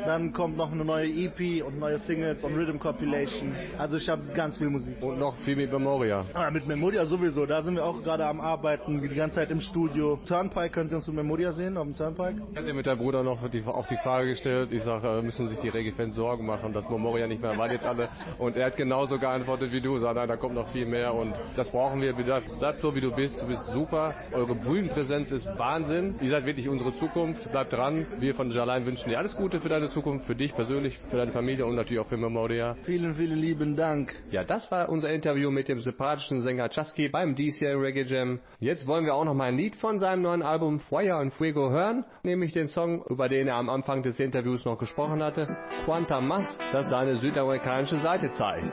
dann 0.07 0.33
kommt 0.33 0.57
noch 0.57 0.73
eine 0.73 0.85
neue 0.85 1.07
EP 1.07 1.65
und 1.65 1.79
neue 1.79 1.99
Singles 1.99 2.43
und 2.43 2.55
Rhythm 2.55 2.79
Compilation. 2.79 3.55
Also 3.79 3.97
ich 3.97 4.09
habe 4.09 4.23
ganz 4.35 4.57
viel 4.59 4.69
Musik. 4.69 5.03
Und 5.03 5.19
noch 5.19 5.37
viel 5.39 5.57
mit 5.57 5.73
Memoria. 5.73 6.25
Ah, 6.35 6.51
mit 6.51 6.67
Memoria 6.67 7.07
sowieso. 7.07 7.47
Da 7.47 7.63
sind 7.63 7.77
wir 7.77 7.85
auch 7.85 8.03
gerade 8.03 8.27
am 8.27 8.41
Arbeiten, 8.41 9.01
die 9.01 9.09
ganze 9.09 9.37
Zeit 9.37 9.51
im 9.51 9.61
Studio. 9.61 10.19
Turnpike 10.27 10.71
könnt 10.71 10.91
ihr 10.91 10.97
uns 10.97 11.07
mit 11.07 11.17
Memoria 11.17 11.53
sehen, 11.53 11.77
auf 11.77 11.85
dem 11.85 11.97
Turnpike. 11.97 12.43
Ich 12.53 12.59
hatte 12.59 12.75
mit 12.75 12.87
deinem 12.87 12.99
Bruder 12.99 13.23
noch 13.23 13.49
die, 13.49 13.63
auch 13.65 13.87
die 13.87 13.97
Frage 13.97 14.29
gestellt. 14.31 14.73
Ich 14.73 14.83
sage, 14.83 15.19
äh, 15.19 15.23
müssen 15.23 15.49
sich 15.49 15.59
die 15.61 15.69
Reggae-Fans 15.69 16.15
Sorgen 16.15 16.47
machen, 16.47 16.73
dass 16.73 16.89
Memoria 16.89 17.27
nicht 17.27 17.43
mehr 17.43 17.57
war 17.57 17.71
jetzt 17.71 17.87
alle. 17.87 18.09
Und 18.39 18.57
er 18.57 18.67
hat 18.67 18.77
genauso 18.77 19.19
geantwortet 19.19 19.73
wie 19.73 19.81
du. 19.81 19.99
Sagt, 19.99 20.17
nein, 20.17 20.29
da 20.29 20.37
kommt 20.37 20.55
noch 20.55 20.69
viel 20.69 20.87
mehr 20.87 21.15
und 21.15 21.35
das 21.57 21.71
brauchen 21.71 22.01
wir. 22.01 22.15
Bleib 22.15 22.81
so, 22.81 22.95
wie 22.95 23.01
du 23.01 23.11
bist. 23.13 23.41
Du 23.41 23.47
bist 23.47 23.67
super. 23.69 24.15
Eure 24.33 24.55
Bühnenpräsenz 24.55 25.31
ist 25.31 25.47
Wahnsinn. 25.59 26.17
Ihr 26.21 26.31
seid 26.31 26.47
wirklich 26.47 26.69
unsere 26.69 26.93
Zukunft. 26.99 27.44
Bleibt 27.51 27.73
dran. 27.73 28.07
Wir 28.19 28.35
von 28.35 28.51
Jalein 28.51 28.87
wünschen 28.87 29.09
dir 29.09 29.19
alles 29.19 29.37
Gute 29.37 29.61
für 29.61 29.69
deine 29.69 29.89
Zukunft, 29.89 30.27
für 30.27 30.35
dich 30.35 30.55
persönlich, 30.55 30.99
für 31.11 31.17
deine 31.17 31.33
Familie 31.33 31.67
und 31.67 31.75
natürlich 31.75 32.01
auch 32.01 32.09
für 32.09 32.17
Memoria. 32.17 32.77
Vielen, 32.85 33.15
vielen 33.15 33.39
lieben 33.39 33.77
Dank. 33.77 34.15
Ja, 34.31 34.45
das 34.45 34.71
war 34.71 34.89
unser 34.89 35.11
Interview 35.11 35.51
mit 35.51 35.69
dem 35.69 35.81
sympathischen 35.81 36.43
Sänger 36.43 36.69
Chasky 36.69 37.09
beim 37.09 37.35
DCL 37.35 37.77
Reggae 37.77 38.05
Jam. 38.05 38.41
Jetzt 38.61 38.87
wollen 38.87 39.05
wir 39.05 39.15
auch 39.15 39.25
noch 39.25 39.35
mal 39.35 39.45
ein 39.45 39.57
Lied 39.57 39.77
von 39.77 39.99
seinem 39.99 40.23
neuen 40.23 40.43
Album 40.43 40.81
Feuer 40.81 41.19
und 41.19 41.33
Fuego 41.35 41.71
hören, 41.71 42.05
nämlich 42.23 42.53
den 42.53 42.69
Song, 42.69 43.05
über 43.09 43.29
den 43.29 43.49
er 43.49 43.57
am 43.57 43.69
Anfang 43.69 44.03
des 44.03 44.19
Interviews 44.19 44.65
noch 44.65 44.79
gesprochen 44.79 45.23
hatte, 45.23 45.57
Quanta 45.85 46.21
Mas, 46.21 46.47
das 46.73 46.89
seine 46.89 47.17
südamerikanische 47.17 47.99
Seite 47.99 48.33
zeigt. 48.33 48.73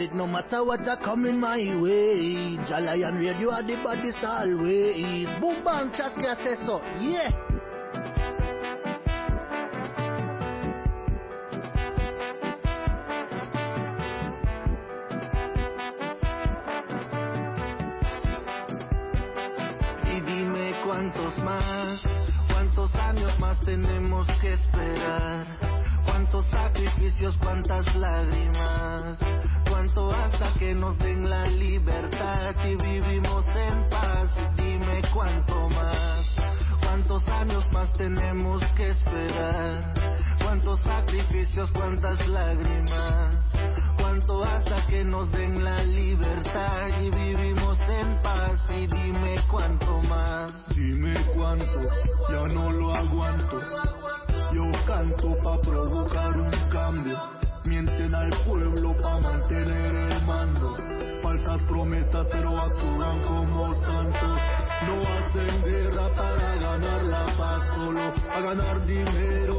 It 0.00 0.14
no 0.14 0.26
matter 0.28 0.62
what 0.64 0.86
a 0.86 0.96
coming 1.04 1.40
my 1.40 1.58
way. 1.58 2.56
Jalayan 2.70 3.18
Radio 3.18 3.50
are 3.50 3.62
the 3.62 3.74
baddest 3.82 4.22
always. 4.22 5.26
Boom 5.40 5.64
bang, 5.64 5.90
say 6.44 6.54
so. 6.64 6.80
Yeah. 7.00 7.57
tantas 42.00 42.28
lágrimas? 42.28 43.34
¿Cuánto 43.98 44.44
hasta 44.44 44.86
que 44.86 45.04
nos 45.04 45.30
den 45.32 45.64
la 45.64 45.82
libertad 45.82 46.88
y 47.00 47.10
vivimos 47.10 47.78
en 47.88 48.22
paz? 48.22 48.60
Y 48.70 48.86
dime 48.86 49.36
cuánto 49.50 50.02
más. 50.02 50.52
Dime 50.74 51.14
cuánto, 51.34 51.80
ya 52.30 52.54
no 52.54 52.70
lo 52.72 52.94
aguanto. 52.94 53.60
Yo 54.52 54.70
canto 54.86 55.36
pa' 55.42 55.60
provocar 55.60 56.36
un 56.36 56.50
cambio. 56.70 57.18
Mienten 57.64 58.14
al 58.14 58.30
pueblo 58.44 58.96
pa' 59.02 59.18
mantener 59.20 59.94
el 59.94 60.22
mando. 60.24 60.76
Falsas 61.22 61.60
promesas 61.62 62.26
pero 62.30 62.58
actúan 62.58 63.22
como 63.24 63.74
santos. 63.84 64.40
No 64.86 65.02
hacen 65.02 65.64
guerra 65.64 66.08
para 66.14 66.54
ganar 66.54 67.04
la 67.04 67.26
paz, 67.36 67.74
solo 67.74 68.12
a 68.32 68.40
ganar 68.40 68.86
dinero. 68.86 69.57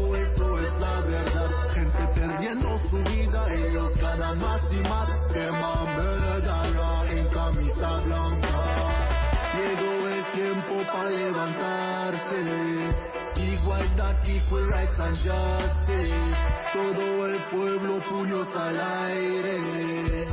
Perdiendo 2.40 2.80
su 2.90 3.04
vida, 3.04 3.54
ellos 3.54 3.92
ganan 4.00 4.40
más 4.40 4.62
y 4.72 4.78
más. 4.88 5.10
Queman 5.34 5.98
medalla 5.98 7.12
en 7.12 7.28
camisa 7.34 7.98
blanca. 8.06 8.50
Llegó 9.58 10.08
el 10.08 10.32
tiempo 10.32 10.90
para 10.90 11.10
levantarse. 11.10 12.96
Igualdad, 13.36 14.26
equal 14.26 14.72
rights 14.72 15.00
and 15.00 15.18
justice. 15.18 16.38
Todo 16.72 17.28
el 17.28 17.44
pueblo 17.50 18.02
puños 18.10 18.48
al 18.56 18.80
aire. 18.80 20.26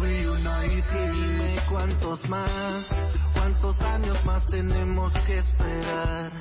Reunited. 0.00 1.12
Dime 1.12 1.58
cuántos 1.68 2.26
más, 2.30 2.86
cuántos 3.34 3.78
años 3.82 4.24
más 4.24 4.46
tenemos 4.46 5.12
que 5.26 5.36
esperar. 5.36 6.32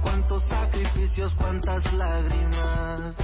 Cuántos 0.00 0.42
sacrificios, 0.48 1.34
cuántas 1.34 1.84
lágrimas. 1.92 3.14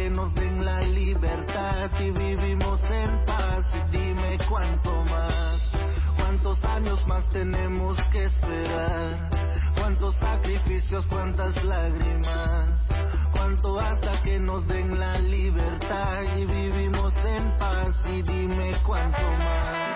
Que 0.00 0.08
nos 0.08 0.32
den 0.32 0.64
la 0.64 0.80
libertad 0.80 1.90
y 2.00 2.10
vivimos 2.10 2.80
en 2.84 3.22
paz. 3.26 3.66
Y 3.74 3.98
dime 3.98 4.38
cuánto 4.48 5.04
más, 5.04 5.60
cuántos 6.16 6.64
años 6.64 7.06
más 7.06 7.28
tenemos 7.28 7.98
que 8.10 8.24
esperar. 8.24 9.30
Cuántos 9.74 10.14
sacrificios, 10.14 11.06
cuántas 11.06 11.54
lágrimas. 11.62 12.80
Cuánto 13.34 13.78
hasta 13.78 14.22
que 14.22 14.38
nos 14.38 14.66
den 14.68 14.98
la 14.98 15.18
libertad 15.18 16.22
y 16.38 16.46
vivimos 16.46 17.12
en 17.16 17.58
paz. 17.58 17.94
Y 18.08 18.22
dime 18.22 18.80
cuánto 18.86 19.20
más. 19.20 19.89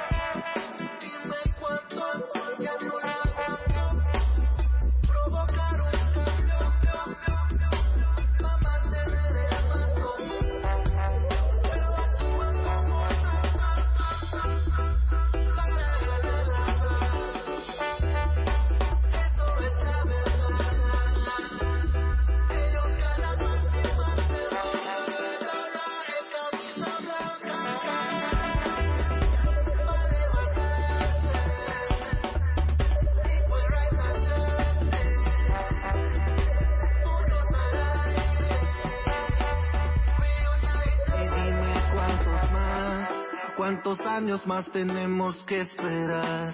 Cuántos 43.65 43.99
años 44.01 44.47
más 44.47 44.71
tenemos 44.73 45.35
que 45.47 45.63
esperar, 45.63 46.53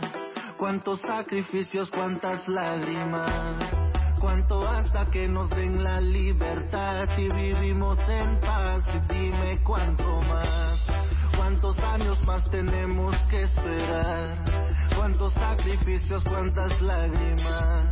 cuántos 0.56 1.00
sacrificios, 1.00 1.90
cuántas 1.90 2.46
lágrimas, 2.46 3.68
cuánto 4.20 4.64
hasta 4.64 5.10
que 5.10 5.26
nos 5.26 5.50
den 5.50 5.82
la 5.82 6.00
libertad 6.00 7.08
y 7.18 7.28
vivimos 7.32 7.98
en 8.08 8.38
paz. 8.38 8.84
Y 8.94 9.12
dime 9.12 9.60
cuánto 9.64 10.22
más, 10.22 10.86
cuántos 11.36 11.76
años 11.78 12.16
más 12.24 12.48
tenemos 12.48 13.16
que 13.28 13.42
esperar, 13.42 14.44
cuántos 14.94 15.32
sacrificios, 15.32 16.22
cuántas 16.22 16.80
lágrimas. 16.80 17.88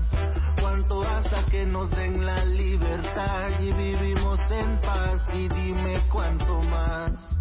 Cuánto 0.61 1.03
hasta 1.03 1.45
que 1.51 1.66
nos 1.66 1.91
den 1.91 2.25
la 2.25 2.45
libertad 2.45 3.51
y 3.61 3.73
vivimos 3.73 4.39
en 4.51 4.81
paz 4.81 5.23
y 5.35 5.49
dime 5.49 6.03
cuánto 6.09 6.62
más. 6.62 7.38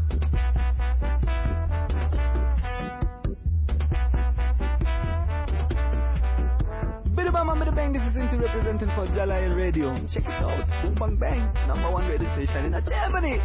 Bang, 7.77 7.93
this 7.93 8.01
is 8.01 8.15
Inti 8.15 8.41
representing 8.41 8.89
for 8.95 9.05
Jalayan 9.13 9.55
Radio. 9.55 9.93
Check 10.11 10.25
it 10.25 10.41
out, 10.41 10.65
Boom 10.81 10.95
Bang 10.95 11.15
Bang, 11.17 11.67
number 11.67 11.91
one 11.91 12.07
radio 12.07 12.27
station 12.33 12.73
in 12.73 12.83
Germany. 12.83 13.39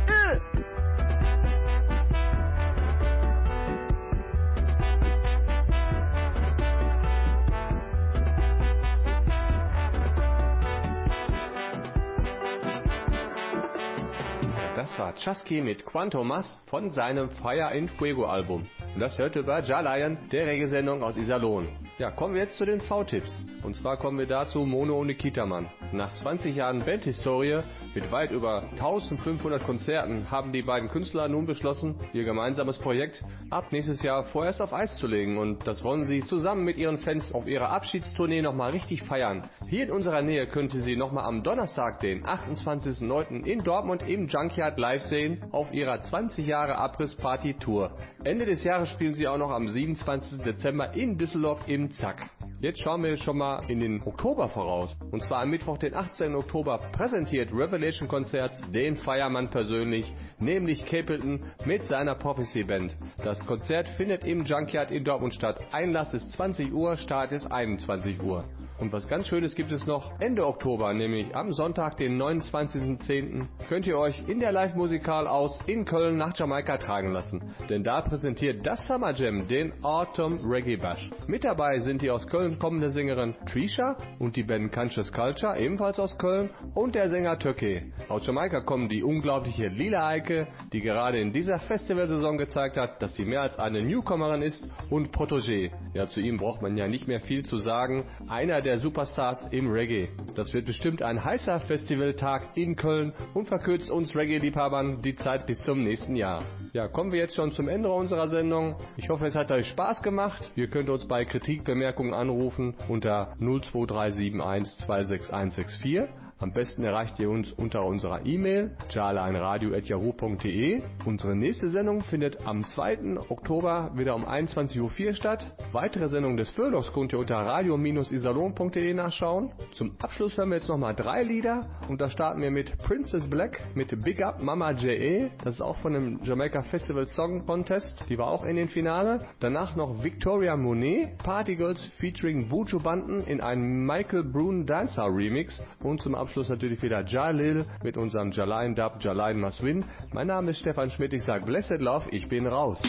Das 14.75 14.99
war 14.99 15.15
Chusky 15.15 15.61
mit 15.61 15.85
Quantomas 15.85 16.47
von 16.67 16.91
seinem 16.91 17.31
Fire 17.31 17.75
in 17.75 17.89
Fuego 17.89 18.25
Album. 18.25 18.67
Und 18.95 19.01
das 19.01 19.19
hörte 19.19 19.43
bei 19.43 19.61
Jalayan, 19.61 20.17
der 20.31 20.47
Reggae-Sendung 20.47 21.03
aus 21.03 21.17
Iserlohn. 21.17 21.82
Ja, 21.99 22.11
kommen 22.11 22.35
wir 22.35 22.43
jetzt 22.43 22.57
zu 22.57 22.65
den 22.65 22.81
V-Tipps. 22.81 23.37
Und 23.63 23.77
zwar 23.77 23.99
kommen 23.99 24.19
wir 24.19 24.27
dazu 24.27 24.61
Mono 24.61 24.99
ohne 24.99 25.15
Kitaman. 25.15 25.67
Nach 25.93 26.13
20 26.15 26.57
Jahren 26.57 26.83
Bandhistorie 26.83 27.61
mit 27.95 28.11
weit 28.11 28.31
über 28.31 28.63
1500 28.73 29.63
Konzerten 29.63 30.31
haben 30.31 30.53
die 30.53 30.63
beiden 30.63 30.89
Künstler 30.89 31.29
nun 31.29 31.45
beschlossen, 31.45 31.95
ihr 32.15 32.25
gemeinsames 32.25 32.79
Projekt 32.79 33.23
ab 33.51 33.73
nächstes 33.73 34.01
Jahr 34.01 34.25
vorerst 34.25 34.63
auf 34.63 34.73
Eis 34.73 34.97
zu 34.97 35.07
legen. 35.07 35.37
Und 35.37 35.67
das 35.67 35.85
wollen 35.85 36.07
sie 36.07 36.25
zusammen 36.25 36.65
mit 36.65 36.79
ihren 36.79 36.97
Fans 36.97 37.31
auf 37.35 37.47
ihrer 37.47 37.71
Abschiedstournee 37.71 38.41
nochmal 38.41 38.71
richtig 38.71 39.03
feiern. 39.03 39.49
Hier 39.69 39.85
in 39.85 39.91
unserer 39.91 40.23
Nähe 40.23 40.47
könnt 40.47 40.73
ihr 40.73 40.83
sie 40.83 40.97
nochmal 40.97 41.25
am 41.25 41.43
Donnerstag, 41.43 42.01
den 42.01 42.25
28.09. 42.25 43.45
in 43.45 43.63
Dortmund 43.63 44.03
im 44.09 44.29
Junkyard 44.29 44.79
live 44.79 45.03
sehen 45.03 45.45
auf 45.53 45.73
ihrer 45.75 46.01
20 46.01 46.47
Jahre 46.47 46.79
Abrissparty 46.79 47.55
Tour. 47.55 47.93
Ende 48.25 48.47
des 48.47 48.65
Jahres 48.65 48.89
spielen 48.89 49.15
sie 49.15 49.29
auch 49.29 49.39
noch 49.39 49.51
am 49.51 49.69
27. 49.69 50.41
Dezember 50.43 50.95
in 50.95 51.19
Düsseldorf 51.19 51.61
im 51.67 51.82
Zack. 51.91 52.31
Jetzt 52.61 52.81
schauen 52.81 53.03
wir 53.03 53.17
schon 53.17 53.39
mal 53.39 53.65
in 53.69 53.81
den 53.81 54.03
Oktober 54.03 54.49
voraus. 54.49 54.95
Und 55.11 55.23
zwar 55.25 55.41
am 55.43 55.51
Mittwoch, 55.51 55.79
den 55.79 55.95
18. 55.95 56.35
Oktober, 56.35 56.79
präsentiert 56.93 57.53
Revelation 57.53 58.07
Concerts 58.09 58.61
den 58.73 58.97
Feiermann 58.97 59.51
persönlich, 59.51 60.13
nämlich 60.39 60.85
Capleton 60.87 61.43
mit 61.65 61.83
seiner 61.85 62.15
Prophecy 62.15 62.63
Band. 62.63 62.95
Das 63.25 63.45
Konzert 63.47 63.89
findet 63.97 64.25
im 64.25 64.45
Junkyard 64.45 64.91
in 64.91 65.03
Dortmund 65.03 65.35
statt. 65.35 65.61
Einlass 65.73 66.15
ist 66.15 66.31
20 66.33 66.73
Uhr, 66.73 66.97
Start 66.97 67.33
ist 67.33 67.51
21 67.51 68.23
Uhr. 68.23 68.45
Und 68.83 68.93
was 68.93 69.07
ganz 69.07 69.29
Schönes 69.29 69.55
gibt 69.55 69.71
es 69.71 69.87
noch 69.87 70.11
Ende 70.19 70.45
Oktober, 70.45 70.93
nämlich 70.93 71.37
am 71.37 71.53
Sonntag, 71.53 71.99
den 71.99 72.21
29.10. 72.21 73.47
könnt 73.69 73.87
ihr 73.87 73.97
euch 73.97 74.21
in 74.27 74.41
der 74.41 74.51
Live-Musikal 74.51 75.29
aus 75.29 75.57
in 75.69 75.85
Köln 75.85 76.17
nach 76.17 76.37
Jamaika 76.37 76.79
tragen 76.79 77.13
lassen. 77.13 77.55
Denn 77.71 77.85
da 77.85 78.01
präsentiert 78.01 78.67
das 78.67 78.85
Summer 78.89 79.15
Jam 79.15 79.47
den 79.47 79.73
Autumn 79.85 80.41
Reggae 80.45 80.79
Bash. 80.79 81.11
Mit 81.29 81.45
dabei 81.45 81.79
sind 81.79 82.03
die 82.03 82.11
aus 82.11 82.27
Köln 82.27 82.59
kommende 82.59 82.91
Sängerin 82.91 83.37
Trisha 83.47 83.97
und 84.19 84.35
die 84.35 84.43
Band 84.43 84.73
Conscious 84.73 85.13
Culture, 85.13 85.57
ebenfalls 85.61 86.01
aus 86.01 86.19
Köln, 86.19 86.51
und 86.75 86.97
der 86.97 87.09
Sänger 87.09 87.39
Töke. 87.39 87.85
Aus 88.09 88.27
Jamaika 88.27 88.63
kommen 88.63 88.89
die 88.89 89.05
unglaubliche 89.05 89.69
Lila 89.69 90.09
Eike, 90.09 90.49
die 90.73 90.81
gerade 90.81 91.21
in 91.21 91.33
dieser 91.33 91.61
Festivalsaison 91.61 92.37
gezeigt 92.37 92.77
hat, 92.77 93.01
dass 93.01 93.15
sie 93.15 93.27
mehr 93.27 93.43
als 93.43 93.57
eine 93.61 93.81
Newcomerin 93.81 94.43
ist, 94.43 94.69
und 94.91 95.15
Protégé. 95.15 95.71
Ja, 95.95 96.09
zu 96.09 96.19
ihm 96.19 96.39
braucht 96.39 96.63
man 96.63 96.77
ja 96.77 96.89
nicht 96.89 97.07
mehr 97.07 97.21
viel 97.21 97.45
zu 97.45 97.59
sagen. 97.59 98.07
Einer 98.29 98.61
der 98.61 98.72
Superstars 98.79 99.49
im 99.51 99.71
Reggae. 99.71 100.09
Das 100.35 100.53
wird 100.53 100.67
bestimmt 100.67 101.03
ein 101.03 101.25
heißer 101.25 101.61
Festivaltag 101.61 102.57
in 102.57 102.77
Köln 102.77 103.13
und 103.35 103.49
verkürzt 103.49 103.91
uns 103.91 104.15
Reggae-Liebhabern 104.15 105.03
die 105.03 105.17
Zeit 105.17 105.47
bis 105.47 105.63
zum 105.65 105.83
nächsten 105.83 106.17
Jahr. 106.17 106.43
Ja, 106.73 106.89
kommen 106.89 107.13
wir 107.13 107.19
jetzt 107.19 107.35
schon 107.35 107.53
zum 107.53 107.69
Ende 107.69 107.91
unserer 107.91 108.29
Sendung. 108.29 108.77
Ich 108.97 109.09
hoffe, 109.09 109.27
es 109.27 109.35
hat 109.35 109.51
euch 109.51 109.69
Spaß 109.69 110.03
gemacht. 110.03 110.51
Ihr 110.57 110.69
könnt 110.69 110.89
uns 110.89 111.07
bei 111.07 111.25
Kritikbemerkungen 111.25 112.15
anrufen 112.15 112.75
unter 112.89 113.35
02371 113.39 114.87
26164. 114.87 116.22
Am 116.43 116.51
besten 116.51 116.83
erreicht 116.83 117.21
ihr 117.21 117.31
uns 117.31 117.53
unter 117.53 117.87
unserer 117.87 118.27
E-Mail 118.27 118.73
jarleinradio.yahoo.de. 118.91 120.83
Unsere 121.05 121.37
nächste 121.37 121.71
Sendung 121.71 122.01
findet 122.01 122.45
am 122.45 122.65
2. 122.65 123.21
Oktober 123.29 123.93
wieder 123.95 124.17
um 124.17 124.25
21.04 124.25 125.07
Uhr 125.07 125.15
statt. 125.15 125.55
Weitere 125.71 126.09
Sendungen 126.09 126.37
des 126.37 126.51
Föhlogs 126.51 126.93
könnt 126.93 127.13
ihr 127.13 127.21
unter 127.21 127.37
radio-isalon.de 127.37 128.93
nachschauen. 128.93 129.53
Zum 129.75 129.95
Abschluss 130.03 130.37
hören 130.37 130.49
wir 130.49 130.57
jetzt 130.57 130.69
nochmal 130.69 130.97
drei 130.97 131.23
Lieder 131.23 131.65
und 131.89 132.01
da 132.01 132.11
starten 132.11 132.43
wir 132.43 132.51
mit 132.51 132.77
Princess 132.79 133.31
Black 133.31 133.63
mit 133.77 134.03
Big 134.03 134.21
Up 134.21 134.43
Mama 134.43 134.73
J.A. 134.73 135.31
Das 135.45 135.55
ist 135.55 135.63
auch 135.63 135.77
von 135.77 135.93
dem 135.93 136.25
Jamaica 136.25 136.65
Festival 136.65 137.07
Song 137.07 137.47
Contest. 137.47 138.05
Die 138.09 138.19
war 138.19 138.27
auch 138.27 138.45
in 138.45 138.57
den 138.57 138.69
Finale. 138.69 139.29
Danach 139.39 139.77
noch 139.77 140.03
Victoria 140.03 140.57
Monet, 140.57 141.19
Party 141.19 141.55
Girls 141.55 141.85
featuring 142.01 142.49
Buju 142.49 142.81
Banten 142.81 143.23
in 143.29 143.41
einem 143.41 143.87
Michael 143.87 144.25
Brun 144.25 144.67
Dancer 144.67 145.07
Remix 145.07 145.63
und 145.85 146.01
zum 146.01 146.17
Abschluss 146.17 146.32
natürlich 146.49 146.83
wieder 146.83 147.05
Jalil 147.05 147.65
mit 147.83 147.97
unserem 147.97 148.31
Jalain 148.33 148.75
Dub 148.75 148.97
Jalain 149.01 149.41
Must 149.41 149.63
Win. 149.63 149.85
Mein 150.13 150.27
Name 150.27 150.51
ist 150.51 150.61
Stefan 150.61 150.91
Schmidt, 150.91 151.13
ich 151.13 151.25
sage 151.25 151.45
Blessed 151.45 151.81
Love, 151.81 152.09
ich 152.11 152.29
bin 152.29 152.47
raus. 152.47 152.81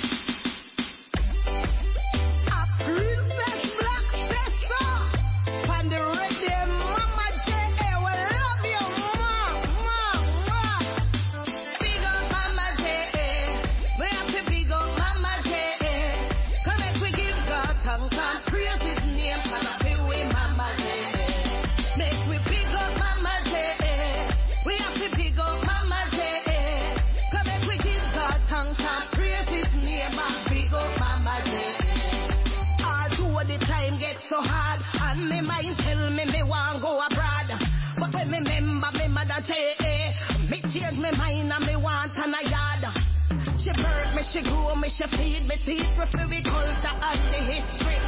She 44.33 44.41
grow 44.41 44.73
me, 44.73 44.89
she 44.89 45.05
feed 45.15 45.45
me, 45.45 45.55
teach 45.63 45.85
me 45.85 45.93
for 45.93 46.25
the 46.25 46.41
culture 46.49 46.89
and 46.89 47.21
the 47.29 47.39
history. 47.45 48.01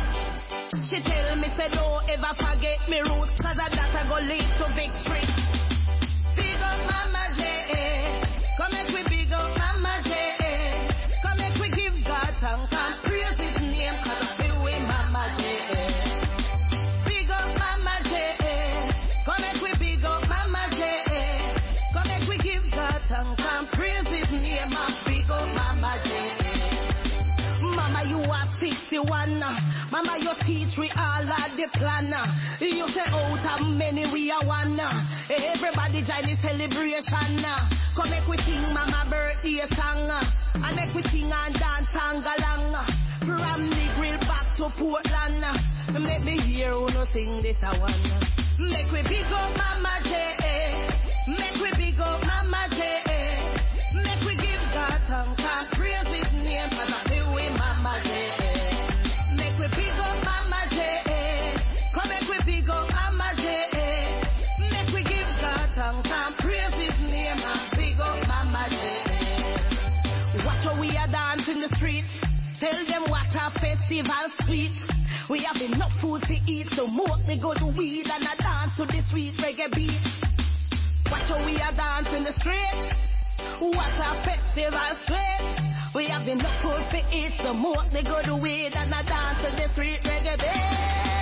She 0.89 0.97
tell 1.05 1.35
me 1.35 1.47
say 1.55 1.69
don't 1.69 2.01
ever 2.09 2.33
forget 2.41 2.81
me 2.89 2.97
roots, 3.05 3.37
cause 3.37 3.55
that 3.57 3.77
a 3.77 4.09
go 4.09 4.17
lead 4.25 4.49
to 4.57 4.65
victory. 4.73 5.21
Big 6.35 6.57
up 6.65 6.81
Mama 6.89 7.29
J, 7.37 8.25
come 8.57 8.73
make 8.73 8.89
we 8.89 9.03
big 9.07 9.31
up 9.33 9.55
Mama 9.55 10.01
J, 10.03 10.14
the 31.71 31.79
plan. 31.79 32.13
You 32.59 32.87
say 32.93 33.09
out 33.09 33.61
of 33.61 33.67
many 33.67 34.05
we 34.11 34.31
are 34.31 34.45
one. 34.45 34.79
Everybody 35.29 36.03
join 36.05 36.25
the 36.25 36.35
celebration. 36.41 37.41
Come 37.95 38.09
make 38.09 38.27
we 38.27 38.37
sing 38.45 38.61
Mama 38.73 39.05
birthday 39.09 39.65
song. 39.73 40.09
And 40.53 40.75
make 40.75 40.93
we 40.93 41.01
sing 41.09 41.31
and 41.31 41.53
dance 41.55 41.93
and 41.93 42.23
galang. 42.23 42.73
From 43.25 43.69
the 43.69 43.85
grill 43.97 44.19
back 44.29 44.55
to 44.57 44.69
Portland. 44.77 45.41
Make 45.95 46.23
me 46.23 46.39
hear 46.39 46.71
who 46.71 46.89
no 46.91 47.05
sing 47.13 47.41
this 47.41 47.57
one. 47.61 48.03
Make 48.59 48.91
we 48.91 49.01
big 49.03 49.25
up 49.33 49.57
Mama 49.57 50.04
smoke 77.39 77.55
the 77.55 77.63
good 77.63 77.77
weed 77.77 78.05
and 78.05 78.27
I 78.27 78.35
dance 78.35 78.75
to 78.77 78.85
the 78.85 79.01
sweet 79.09 79.33
reggae 79.37 79.73
beat. 79.73 80.01
Watch 81.11 81.27
how 81.27 81.45
we 81.45 81.59
are 81.59 81.71
dance 81.71 82.07
in 82.15 82.23
the 82.23 82.33
streets. 82.39 82.99
What 83.59 83.93
a 83.93 84.23
festival 84.23 84.91
sweet. 85.05 85.95
We 85.95 86.07
have 86.09 86.27
enough 86.27 86.61
food 86.61 86.89
to 86.91 87.15
eat, 87.15 87.33
so 87.41 87.53
smoke 87.53 87.91
the 87.91 88.03
good 88.03 88.41
weed 88.41 88.73
and 88.75 88.93
I 88.93 89.03
dance 89.03 89.39
to 89.43 89.55
the 89.55 89.73
sweet 89.73 90.01
reggae 90.03 90.37
beat. 90.37 91.14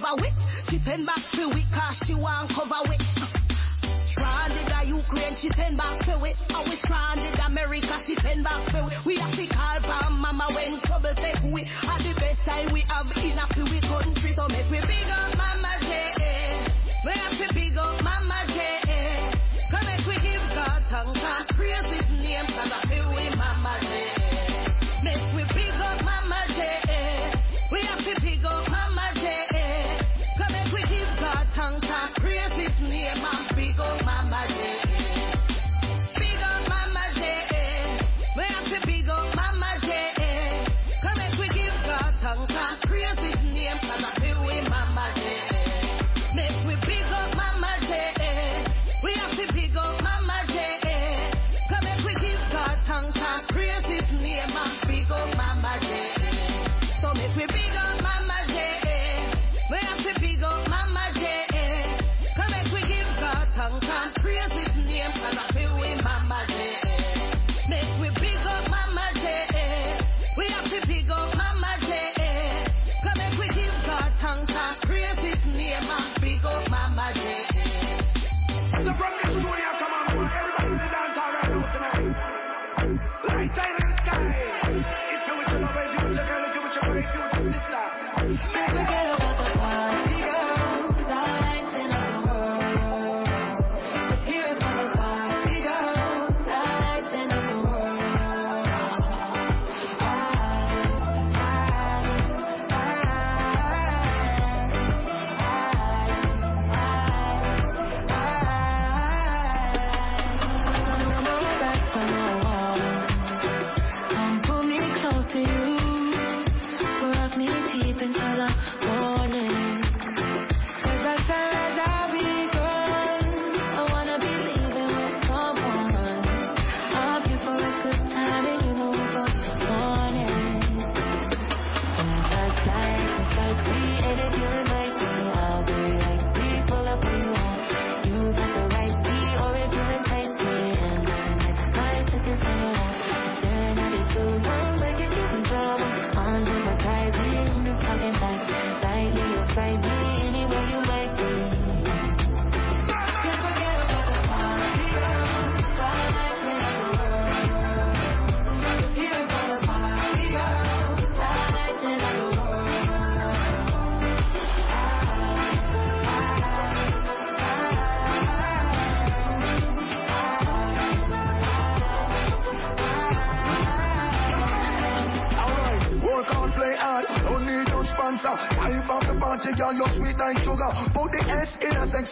Over 0.00 0.16
we. 0.20 0.32
She 0.68 0.78
send 0.84 1.06
back 1.06 1.20
to 1.36 1.48
we 1.48 1.64
cause 1.72 2.00
she 2.06 2.14
want 2.14 2.52
cover 2.56 2.80
we. 2.88 2.96
Stranded 4.12 4.72
a 4.72 4.80
Ukraine, 4.84 5.36
she 5.36 5.48
send 5.56 5.76
back 5.76 6.00
to 6.08 6.18
we. 6.20 6.32
And 6.48 6.64
we 6.68 6.76
stranded 6.84 7.36
America, 7.44 8.00
she 8.06 8.16
send 8.22 8.44
back 8.44 8.66
to 8.72 8.88
we. 8.88 8.92
We 9.04 9.20
have 9.20 9.36
to 9.36 9.46
call 9.52 9.80
for 9.84 10.10
mama 10.10 10.48
when 10.54 10.80
trouble 10.88 11.14
take 11.16 11.42
we. 11.52 11.68
At 11.84 12.00
the 12.00 12.14
best 12.16 12.40
time 12.48 12.72
we 12.72 12.84
have 12.88 13.08
in 13.16 13.36
few 13.52 13.64
we 13.64 13.80
country, 13.80 14.32
so 14.36 14.48
make 14.48 14.68
we 14.72 14.80
big 14.80 15.08
up 15.12 15.36
mama 15.36 15.72
J. 15.84 15.92
We 17.04 17.12
have 17.12 17.36
to 17.36 17.48
big 17.54 17.76
mama 17.76 18.40
J. 18.48 19.36
Come 19.70 19.84
make 19.84 20.06
we 20.08 20.16
give 20.24 20.44
God 20.56 20.80
thanks 20.88 21.20
and 21.20 21.46
praise 21.56 22.09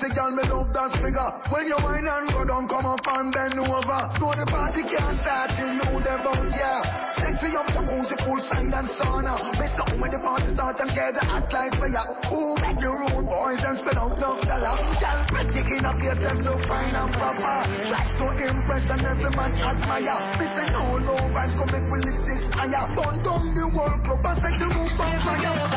sexy 0.09 0.20
girl, 0.20 0.30
me 0.32 0.42
love 0.48 0.72
that 0.72 0.92
figure. 1.00 1.30
When 1.52 1.66
you 1.68 1.76
wine 1.82 2.09
and 2.09 2.28
go 2.32 2.44
down, 2.44 2.68
come 2.68 2.86
up 2.86 3.04
and 3.04 3.32
bend 3.32 3.59
over. 3.61 4.00
Know 4.20 4.32
the 4.32 4.46
party 4.48 4.82
can't 4.88 5.18
start 5.20 5.50
till 5.56 5.72
you 5.72 6.00
the 6.00 6.14
bout, 6.24 6.48
yeah. 6.48 6.80
Sexy 7.16 7.56
up 7.56 7.66
the 7.68 7.82
full 8.24 8.40
side 8.48 8.72
and 8.72 8.88
sauna. 8.96 9.52
Mr. 9.59 9.84
When 10.00 10.11
the 10.11 10.18
party 10.20 10.48
starts 10.54 10.80
and 10.80 10.90
get 10.94 11.14
the 11.14 11.24
act 11.28 11.52
like 11.52 11.72
fire. 11.76 12.06
Who 12.30 12.56
make 12.61 12.80
the 12.80 12.88
rude 12.88 13.26
boys 13.28 13.61
and 13.61 13.78
spend 13.78 13.98
out 13.98 14.16
no 14.16 14.40
dollar? 14.40 14.76
Girl, 14.96 15.20
pretty 15.28 15.61
in 15.61 15.84
a 15.84 15.92
place, 15.96 16.20
them 16.20 16.40
look 16.44 16.62
fine 16.68 16.94
and 16.94 17.12
proper. 17.12 17.68
Tries 17.88 18.12
to 18.16 18.26
impress 18.48 18.84
and 18.88 19.04
every 19.04 19.32
man 19.36 19.52
admire. 19.61 20.18
Mr. 20.40 20.72
No 20.72 20.96
low 21.04 21.20
vibes, 21.32 21.54
come 21.56 21.68
make 21.68 21.86
we 21.90 21.98
lift 22.00 22.22
this 22.24 22.42
higher. 22.54 22.86
Don't 22.96 23.20
down 23.24 23.52
the 23.54 23.66
world 23.76 24.00
club 24.04 24.24
and 24.24 24.38
set 24.40 24.56
the 24.56 24.68
move 24.72 24.92
by 24.96 25.16
fire. 25.20 25.68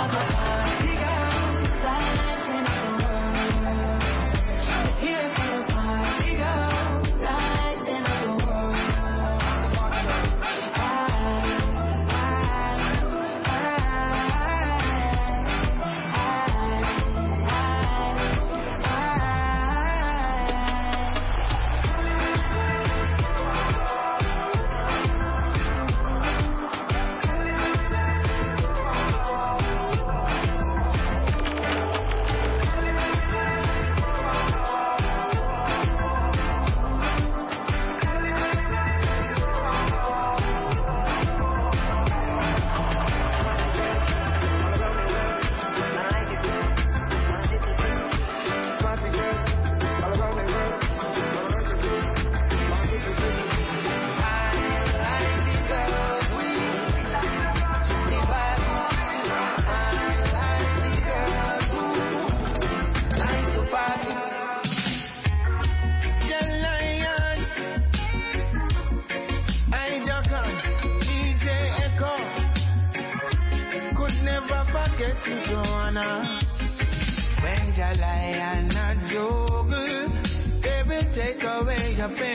ella 82.01 82.30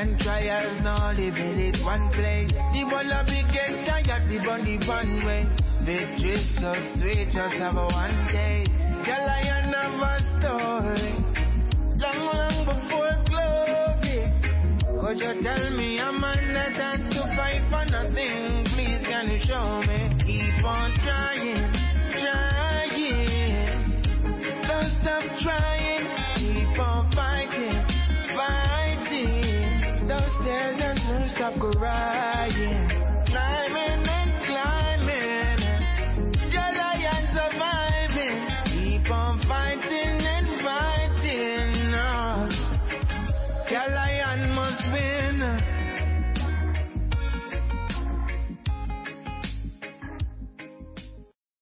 and 0.00 0.18
trials 0.18 0.80
now 0.82 1.12
living 1.12 1.60
it 1.60 1.76
one 1.84 2.08
place. 2.16 2.50
The 2.72 2.82
ball 2.88 3.12
be 3.28 3.44
get 3.52 3.84
tired, 3.84 4.24
the 4.32 4.38
body 4.46 4.78
one 4.88 5.26
way. 5.26 5.44
Victory 5.84 6.40
so 6.56 6.72
sweet, 6.96 7.28
just 7.32 7.56
have 7.60 7.76
a 7.76 7.84
one 7.84 8.16
taste. 8.32 8.72
The 9.04 9.16
lion 9.28 9.74
of 9.76 10.00
a 10.00 10.16
story, 10.40 11.20
long, 12.00 12.20
long 12.32 12.56
before 12.64 13.12
glory. 13.28 14.24
Could 15.00 15.20
you 15.20 15.42
tell 15.44 15.68
me 15.76 15.98
a 15.98 16.10
man 16.12 16.54
that 16.54 16.72
had 16.80 17.10
to 17.12 17.22
fight 17.36 17.60
for 17.68 17.84
nothing? 17.92 18.64
Please 18.72 19.04
can 19.04 19.28
you 19.28 19.40
show 19.44 19.84
me? 19.84 20.08
Keep 20.24 20.64
on 20.64 20.96
trying, 21.04 21.72
trying. 22.16 23.20
Don't 24.64 24.90
stop 25.02 25.24
trying. 25.42 26.19
there's 30.50 31.08
no 31.08 31.28
stop 31.34 31.54
crying. 31.60 33.69